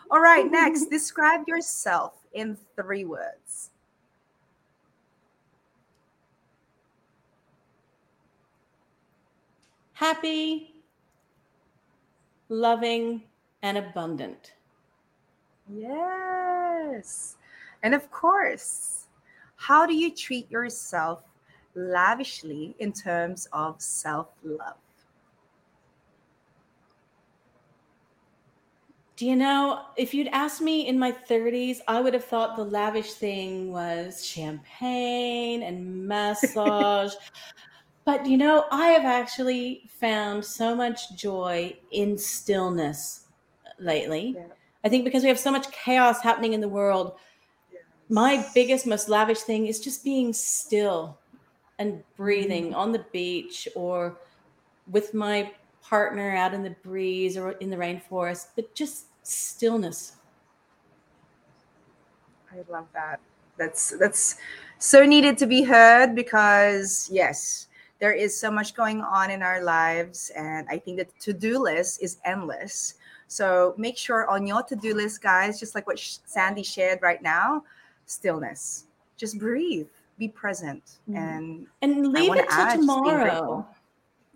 All 0.09 0.19
right, 0.19 0.49
next, 0.49 0.85
describe 0.89 1.47
yourself 1.47 2.13
in 2.33 2.57
three 2.75 3.05
words? 3.05 3.69
Happy, 9.93 10.73
loving, 12.49 13.23
and 13.61 13.77
abundant. 13.77 14.53
Yes. 15.73 17.37
And 17.83 17.93
of 17.93 18.11
course, 18.11 19.04
how 19.67 19.87
do 19.87 19.95
you 19.95 20.13
treat 20.13 20.49
yourself 20.51 21.23
lavishly 21.73 22.75
in 22.77 22.93
terms 22.93 23.47
of 23.51 23.81
self 23.81 24.27
love? 24.43 24.77
Do 29.15 29.25
you 29.25 29.35
know, 29.35 29.85
if 29.97 30.13
you'd 30.13 30.27
asked 30.27 30.61
me 30.61 30.87
in 30.87 30.99
my 30.99 31.11
30s, 31.11 31.79
I 31.87 31.99
would 31.99 32.13
have 32.13 32.25
thought 32.25 32.57
the 32.57 32.65
lavish 32.65 33.13
thing 33.13 33.71
was 33.71 34.23
champagne 34.23 35.63
and 35.63 36.07
massage. 36.07 37.13
but 38.05 38.25
you 38.27 38.37
know, 38.37 38.65
I 38.71 38.89
have 38.89 39.05
actually 39.05 39.89
found 39.99 40.45
so 40.45 40.75
much 40.75 41.15
joy 41.15 41.75
in 41.91 42.19
stillness 42.19 43.27
lately. 43.79 44.35
Yeah. 44.37 44.47
I 44.83 44.89
think 44.89 45.05
because 45.05 45.23
we 45.23 45.29
have 45.29 45.39
so 45.39 45.51
much 45.51 45.71
chaos 45.71 46.21
happening 46.21 46.53
in 46.53 46.61
the 46.61 46.69
world. 46.69 47.13
My 48.09 48.45
biggest, 48.53 48.85
most 48.85 49.09
lavish 49.09 49.39
thing 49.39 49.67
is 49.67 49.79
just 49.79 50.03
being 50.03 50.33
still 50.33 51.17
and 51.79 52.03
breathing 52.15 52.71
mm. 52.71 52.75
on 52.75 52.91
the 52.91 53.05
beach 53.11 53.67
or 53.75 54.17
with 54.91 55.13
my 55.13 55.51
partner 55.81 56.35
out 56.35 56.53
in 56.53 56.63
the 56.63 56.75
breeze 56.83 57.37
or 57.37 57.51
in 57.53 57.69
the 57.69 57.77
rainforest, 57.77 58.47
but 58.55 58.73
just 58.75 59.05
stillness. 59.23 60.13
I 62.51 62.57
love 62.71 62.87
that. 62.93 63.19
That's 63.57 63.91
that's 63.99 64.37
so 64.79 65.05
needed 65.05 65.37
to 65.39 65.45
be 65.45 65.63
heard 65.63 66.15
because 66.15 67.09
yes, 67.11 67.67
there 67.99 68.13
is 68.13 68.37
so 68.37 68.51
much 68.51 68.75
going 68.75 69.01
on 69.01 69.31
in 69.31 69.41
our 69.41 69.63
lives 69.63 70.31
and 70.35 70.67
I 70.69 70.77
think 70.77 70.97
the 70.97 71.07
to-do 71.19 71.59
list 71.59 72.01
is 72.01 72.17
endless. 72.25 72.95
So 73.27 73.73
make 73.77 73.97
sure 73.97 74.29
on 74.29 74.45
your 74.45 74.63
to-do 74.63 74.93
list 74.93 75.21
guys, 75.21 75.59
just 75.59 75.73
like 75.73 75.87
what 75.87 75.99
Sandy 75.99 76.63
shared 76.63 77.01
right 77.01 77.21
now, 77.21 77.63
stillness. 78.05 78.85
Just 79.17 79.39
breathe, 79.39 79.87
be 80.17 80.27
present 80.27 80.99
mm-hmm. 81.09 81.15
and 81.15 81.67
and 81.81 82.07
leave 82.07 82.35
it 82.35 82.49
till 82.49 82.71
tomorrow. 82.71 83.67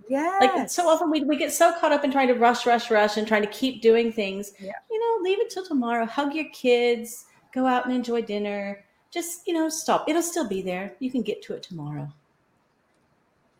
Yeah. 0.10 0.38
Like 0.42 0.70
so 0.70 0.90
often 0.90 1.12
we, 1.12 1.24
we 1.24 1.38
get 1.38 1.54
so 1.54 1.72
caught 1.80 1.92
up 1.92 2.04
in 2.04 2.12
trying 2.12 2.30
to 2.30 2.34
rush, 2.34 2.66
rush, 2.66 2.90
rush 2.90 3.18
and 3.18 3.28
trying 3.28 3.44
to 3.44 3.50
keep 3.50 3.82
doing 3.82 4.12
things. 4.12 4.54
Yeah. 4.60 4.72
You 4.90 5.00
know, 5.00 5.24
leave 5.24 5.40
it 5.40 5.52
till 5.52 5.66
tomorrow. 5.66 6.06
Hug 6.06 6.34
your 6.34 6.50
kids, 6.52 7.26
go 7.54 7.68
out 7.68 7.86
and 7.86 7.94
enjoy 7.94 8.24
dinner. 8.24 8.84
Just, 9.12 9.48
you 9.48 9.54
know, 9.54 9.70
stop. 9.70 10.10
It'll 10.10 10.24
still 10.24 10.48
be 10.48 10.62
there. 10.62 10.94
You 11.00 11.12
can 11.12 11.22
get 11.22 11.44
to 11.44 11.54
it 11.54 11.62
tomorrow. 11.62 12.12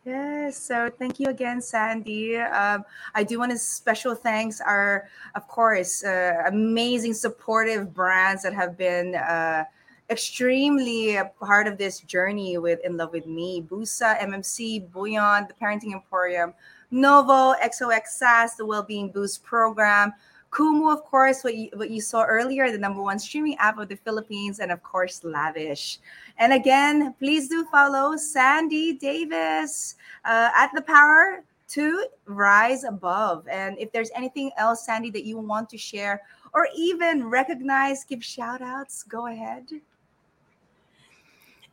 Yes. 0.04 0.56
So 0.56 0.90
thank 0.98 1.20
you 1.20 1.26
again, 1.26 1.60
Sandy. 1.60 2.36
Um, 2.36 2.84
I 3.14 3.22
do 3.22 3.38
want 3.38 3.52
to 3.52 3.58
special 3.58 4.14
thanks 4.14 4.60
our, 4.60 5.08
of 5.34 5.46
course, 5.46 6.02
uh, 6.02 6.42
amazing 6.46 7.14
supportive 7.14 7.94
brands 7.94 8.42
that 8.42 8.54
have 8.54 8.76
been 8.76 9.14
uh, 9.14 9.64
extremely 10.10 11.16
a 11.16 11.30
part 11.40 11.66
of 11.66 11.78
this 11.78 12.00
journey 12.00 12.58
with 12.58 12.80
In 12.84 12.96
Love 12.96 13.12
with 13.12 13.26
Me. 13.26 13.62
Busa, 13.62 14.18
MMC, 14.18 14.90
Bouillon, 14.90 15.46
the 15.46 15.54
Parenting 15.54 15.92
Emporium, 15.92 16.52
Novo, 16.90 17.54
XOX 17.62 18.08
SAS, 18.08 18.56
the 18.56 18.66
Wellbeing 18.66 19.10
Boost 19.10 19.44
Program, 19.44 20.12
Kumu, 20.50 20.92
of 20.92 21.04
course, 21.04 21.44
what 21.44 21.54
you, 21.54 21.70
what 21.74 21.90
you 21.90 22.00
saw 22.00 22.24
earlier, 22.24 22.72
the 22.72 22.78
number 22.78 23.00
one 23.00 23.20
streaming 23.20 23.56
app 23.58 23.78
of 23.78 23.88
the 23.88 23.94
Philippines, 23.94 24.58
and 24.58 24.72
of 24.72 24.82
course, 24.82 25.22
Lavish. 25.22 26.00
And 26.38 26.52
again, 26.52 27.14
please 27.20 27.48
do 27.48 27.64
follow 27.66 28.16
Sandy 28.16 28.94
Davies 28.94 29.94
uh, 30.24 30.50
at 30.56 30.72
the 30.74 30.82
Power 30.82 31.44
to 31.68 32.06
Rise 32.26 32.82
Above. 32.82 33.46
And 33.46 33.78
if 33.78 33.92
there's 33.92 34.10
anything 34.16 34.50
else, 34.58 34.84
Sandy, 34.84 35.10
that 35.10 35.24
you 35.24 35.38
want 35.38 35.70
to 35.70 35.78
share 35.78 36.22
or 36.52 36.66
even 36.76 37.28
recognize, 37.28 38.02
give 38.02 38.24
shout 38.24 38.60
outs, 38.60 39.04
go 39.04 39.28
ahead. 39.28 39.68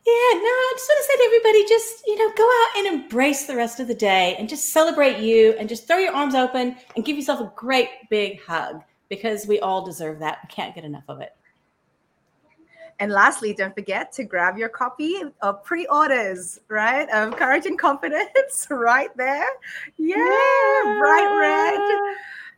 Yeah, 0.06 0.38
no, 0.38 0.48
I 0.48 0.72
just 0.74 0.88
want 0.88 1.04
to 1.04 1.06
say 1.06 1.16
to 1.16 1.24
everybody, 1.24 1.68
just, 1.68 2.06
you 2.06 2.16
know, 2.16 2.32
go 2.34 2.44
out 2.44 2.78
and 2.78 2.86
embrace 3.02 3.46
the 3.46 3.56
rest 3.56 3.78
of 3.78 3.88
the 3.88 3.94
day 3.94 4.36
and 4.38 4.48
just 4.48 4.70
celebrate 4.70 5.18
you 5.18 5.52
and 5.58 5.68
just 5.68 5.86
throw 5.86 5.98
your 5.98 6.14
arms 6.14 6.34
open 6.34 6.76
and 6.96 7.04
give 7.04 7.16
yourself 7.16 7.40
a 7.40 7.52
great 7.54 7.90
big 8.08 8.40
hug 8.42 8.82
because 9.10 9.46
we 9.46 9.60
all 9.60 9.84
deserve 9.84 10.18
that. 10.20 10.38
We 10.42 10.48
can't 10.48 10.74
get 10.74 10.84
enough 10.84 11.04
of 11.08 11.20
it. 11.20 11.34
And 13.00 13.12
lastly, 13.12 13.52
don't 13.54 13.74
forget 13.74 14.12
to 14.14 14.24
grab 14.24 14.58
your 14.58 14.68
copy 14.68 15.20
of 15.40 15.62
pre-orders, 15.62 16.58
right? 16.68 17.08
Of 17.10 17.36
Courage 17.36 17.66
and 17.66 17.78
Confidence 17.78 18.66
right 18.70 19.16
there. 19.16 19.46
Yeah, 19.98 20.16
yeah. 20.16 20.98
bright 20.98 22.14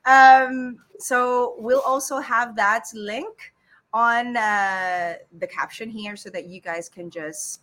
red. 0.06 0.46
Um, 0.46 0.78
so 0.98 1.56
we'll 1.58 1.82
also 1.82 2.20
have 2.20 2.56
that 2.56 2.86
link 2.94 3.52
on 3.92 4.36
uh, 4.36 5.14
the 5.38 5.46
caption 5.46 5.90
here 5.90 6.16
so 6.16 6.30
that 6.30 6.46
you 6.46 6.60
guys 6.60 6.88
can 6.88 7.10
just 7.10 7.62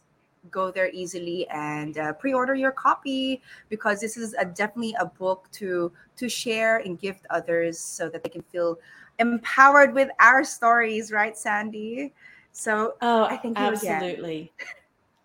go 0.52 0.72
there 0.72 0.90
easily 0.92 1.48
and 1.50 1.98
uh, 1.98 2.14
pre-order 2.14 2.56
your 2.56 2.72
copy 2.72 3.42
because 3.70 4.00
this 4.00 4.16
is 4.18 4.34
a, 4.40 4.46
definitely 4.46 4.96
a 5.00 5.06
book 5.06 5.48
to 5.52 5.92
to 6.16 6.30
share 6.30 6.78
and 6.78 7.00
gift 7.00 7.26
others 7.30 7.78
so 7.78 8.08
that 8.08 8.24
they 8.24 8.30
can 8.30 8.42
feel 8.44 8.78
empowered 9.20 9.94
with 9.94 10.10
our 10.20 10.44
stories 10.44 11.12
right 11.12 11.38
sandy? 11.38 12.14
So 12.52 12.96
oh 13.02 13.26
i 13.26 13.38
think 13.38 13.58
absolutely. 13.58 14.52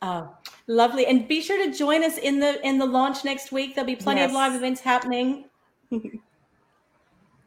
Oh 0.00 0.34
lovely. 0.66 1.06
And 1.06 1.28
be 1.28 1.40
sure 1.40 1.64
to 1.64 1.76
join 1.76 2.02
us 2.04 2.18
in 2.18 2.38
the 2.40 2.64
in 2.66 2.78
the 2.78 2.86
launch 2.86 3.24
next 3.24 3.52
week. 3.52 3.74
There'll 3.74 3.86
be 3.86 3.96
plenty 3.96 4.20
yes. 4.20 4.30
of 4.30 4.34
live 4.34 4.54
events 4.54 4.80
happening 4.80 5.44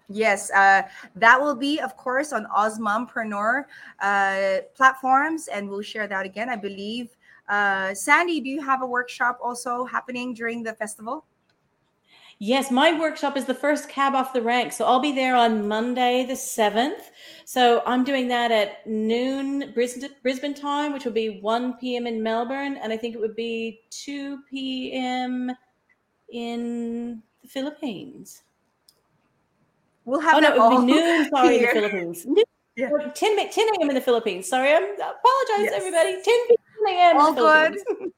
Yes, 0.09 0.51
uh, 0.51 0.83
that 1.15 1.41
will 1.41 1.55
be, 1.55 1.79
of 1.79 1.97
course, 1.97 2.31
on 2.31 2.45
Ausmumpreneur 2.55 3.65
uh, 4.01 4.57
platforms, 4.75 5.47
and 5.47 5.69
we'll 5.69 5.81
share 5.81 6.07
that 6.07 6.25
again. 6.25 6.49
I 6.49 6.55
believe. 6.55 7.15
Uh, 7.47 7.93
Sandy, 7.93 8.39
do 8.41 8.49
you 8.49 8.61
have 8.61 8.81
a 8.81 8.85
workshop 8.85 9.39
also 9.41 9.85
happening 9.85 10.33
during 10.33 10.63
the 10.63 10.73
festival? 10.73 11.25
Yes, 12.39 12.69
my 12.69 12.99
workshop 12.99 13.37
is 13.37 13.45
the 13.45 13.53
first 13.53 13.87
cab 13.87 14.13
off 14.13 14.33
the 14.33 14.41
rank. 14.41 14.73
So 14.73 14.85
I'll 14.85 14.99
be 14.99 15.13
there 15.13 15.37
on 15.37 15.67
Monday, 15.67 16.25
the 16.25 16.33
7th. 16.33 17.11
So 17.45 17.81
I'm 17.85 18.03
doing 18.03 18.27
that 18.27 18.51
at 18.51 18.85
noon 18.85 19.73
Brisbane 19.73 20.53
time, 20.53 20.91
which 20.91 21.05
will 21.05 21.13
be 21.13 21.39
1 21.39 21.77
p.m. 21.77 22.05
in 22.07 22.21
Melbourne. 22.21 22.77
And 22.81 22.91
I 22.91 22.97
think 22.97 23.15
it 23.15 23.21
would 23.21 23.37
be 23.37 23.81
2 23.91 24.39
p.m. 24.49 25.49
in 26.29 27.23
the 27.41 27.47
Philippines. 27.47 28.43
We'll 30.05 30.19
have 30.21 30.35
oh, 30.35 30.39
no, 30.39 30.53
it 30.53 30.59
would 30.59 30.85
be 30.85 30.93
noon, 30.93 31.29
sorry, 31.29 31.57
here. 31.57 31.71
in 31.71 31.81
the 31.81 31.89
Philippines. 31.89 32.27
Yeah. 32.75 32.89
10, 32.89 33.49
10 33.49 33.67
a.m. 33.79 33.89
in 33.89 33.95
the 33.95 34.01
Philippines. 34.01 34.47
Sorry, 34.47 34.69
I 34.69 34.77
apologize, 34.77 35.71
yes. 35.71 35.73
everybody. 35.73 36.21
10 36.21 36.35
a.m. 36.89 37.17
All 37.17 37.33
good. 37.33 37.77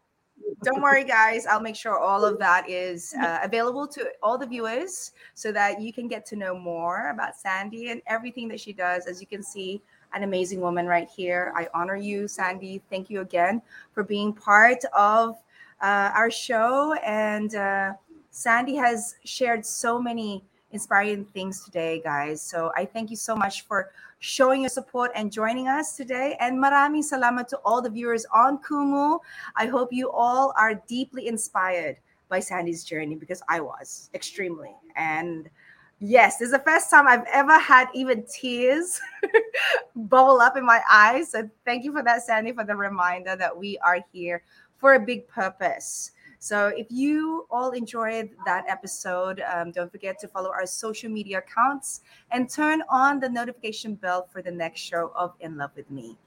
Don't 0.64 0.82
worry, 0.82 1.04
guys. 1.04 1.46
I'll 1.46 1.62
make 1.62 1.76
sure 1.76 1.98
all 2.00 2.26
of 2.26 2.40
that 2.40 2.68
is 2.68 3.14
uh, 3.22 3.40
available 3.44 3.88
to 3.88 4.10
all 4.24 4.38
the 4.38 4.48
viewers 4.48 5.12
so 5.36 5.52
that 5.52 5.80
you 5.82 5.94
can 5.94 6.08
get 6.08 6.26
to 6.28 6.36
know 6.36 6.58
more 6.58 7.10
about 7.10 7.38
Sandy 7.38 7.92
and 7.92 8.02
everything 8.08 8.48
that 8.50 8.60
she 8.60 8.74
does. 8.74 9.06
As 9.06 9.22
you 9.22 9.28
can 9.28 9.44
see, 9.44 9.82
an 10.14 10.24
amazing 10.24 10.60
woman 10.60 10.88
right 10.88 11.08
here. 11.08 11.54
I 11.56 11.68
honor 11.74 11.96
you, 11.96 12.28
Sandy. 12.28 12.82
Thank 12.90 13.10
you 13.10 13.22
again 13.22 13.62
for 13.94 14.04
being 14.04 14.34
part 14.34 14.84
of 14.96 15.36
uh, 15.82 16.12
our 16.16 16.32
show. 16.32 16.94
And 17.06 17.54
uh, 17.54 17.94
Sandy 18.32 18.76
has 18.76 19.16
shared 19.26 19.66
so 19.66 20.02
many 20.02 20.44
inspiring 20.78 21.26
things 21.34 21.66
today, 21.66 22.00
guys. 22.06 22.40
So 22.40 22.72
I 22.78 22.86
thank 22.86 23.10
you 23.10 23.18
so 23.18 23.36
much 23.36 23.66
for 23.66 23.90
showing 24.20 24.62
your 24.62 24.70
support 24.70 25.10
and 25.16 25.34
joining 25.34 25.68
us 25.68 25.98
today. 25.98 26.38
And 26.40 26.62
maraming 26.62 27.02
salamat 27.02 27.50
to 27.50 27.58
all 27.66 27.82
the 27.82 27.90
viewers 27.90 28.30
on 28.30 28.62
Kumu. 28.62 29.18
I 29.58 29.66
hope 29.66 29.90
you 29.90 30.14
all 30.14 30.54
are 30.54 30.78
deeply 30.86 31.26
inspired 31.28 31.98
by 32.30 32.40
Sandy's 32.40 32.86
journey 32.86 33.18
because 33.18 33.42
I 33.50 33.58
was 33.58 34.14
extremely. 34.14 34.78
And 34.94 35.50
yes, 35.98 36.38
this 36.38 36.54
is 36.54 36.54
the 36.54 36.62
first 36.62 36.94
time 36.94 37.10
I've 37.10 37.26
ever 37.34 37.58
had 37.58 37.90
even 37.98 38.22
tears 38.30 39.02
bubble 40.14 40.46
up 40.46 40.58
in 40.58 40.66
my 40.66 40.82
eyes. 40.86 41.34
So 41.34 41.50
thank 41.66 41.82
you 41.82 41.92
for 41.92 42.06
that, 42.06 42.22
Sandy, 42.22 42.54
for 42.54 42.70
the 42.70 42.78
reminder 42.78 43.34
that 43.34 43.50
we 43.50 43.82
are 43.82 44.06
here 44.14 44.46
for 44.78 44.94
a 44.94 45.02
big 45.02 45.26
purpose. 45.26 46.14
So 46.40 46.68
if 46.68 46.88
you 46.90 47.48
all 47.50 47.72
enjoyed 47.72 48.30
that 48.46 48.66
episode, 48.68 49.42
um, 49.52 49.72
don't 49.72 49.92
forget 49.92 50.20
to 50.20 50.28
follow 50.28 50.52
our 50.52 50.66
social 50.66 51.10
media 51.10 51.40
accounts 51.40 52.02
and 52.32 52.50
turn 52.50 52.84
on 52.90 53.20
the 53.20 53.30
notification 53.30 53.96
bell 53.96 54.28
for 54.32 54.42
the 54.42 54.52
next 54.52 54.82
show 54.82 55.12
of 55.16 55.34
In 55.40 55.58
Love 55.58 55.72
with 55.76 55.90
Me. 55.90 56.18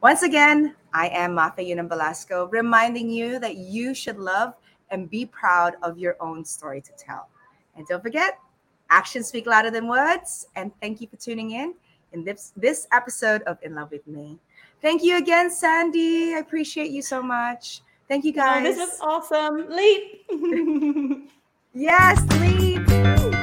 Once 0.00 0.22
again, 0.22 0.76
I 0.92 1.08
am 1.08 1.34
Mafe 1.34 1.58
Yunam 1.58 1.88
Velasco, 1.88 2.46
reminding 2.52 3.10
you 3.10 3.38
that 3.40 3.56
you 3.56 3.94
should 3.94 4.18
love 4.18 4.54
and 4.90 5.10
be 5.10 5.26
proud 5.26 5.74
of 5.82 5.98
your 5.98 6.16
own 6.20 6.44
story 6.44 6.80
to 6.80 6.92
tell. 6.96 7.28
And 7.76 7.86
don't 7.86 8.02
forget, 8.02 8.38
actions 8.90 9.28
speak 9.28 9.46
louder 9.46 9.70
than 9.70 9.88
words. 9.88 10.46
And 10.56 10.72
thank 10.80 11.00
you 11.00 11.08
for 11.08 11.16
tuning 11.16 11.52
in 11.52 11.74
in 12.12 12.24
this, 12.24 12.52
this 12.56 12.86
episode 12.92 13.42
of 13.42 13.58
In 13.62 13.74
Love 13.74 13.90
with 13.90 14.06
Me. 14.06 14.38
Thank 14.80 15.02
you 15.02 15.16
again, 15.18 15.50
Sandy. 15.50 16.34
I 16.34 16.38
appreciate 16.38 16.90
you 16.90 17.02
so 17.02 17.22
much. 17.22 17.82
Thank 18.08 18.24
you 18.24 18.32
guys. 18.32 18.66
Oh, 18.66 18.70
this 18.70 18.78
was 18.78 18.98
awesome. 19.00 19.68
Leap. 19.68 20.24
yes, 21.74 22.20
leap. 22.40 23.37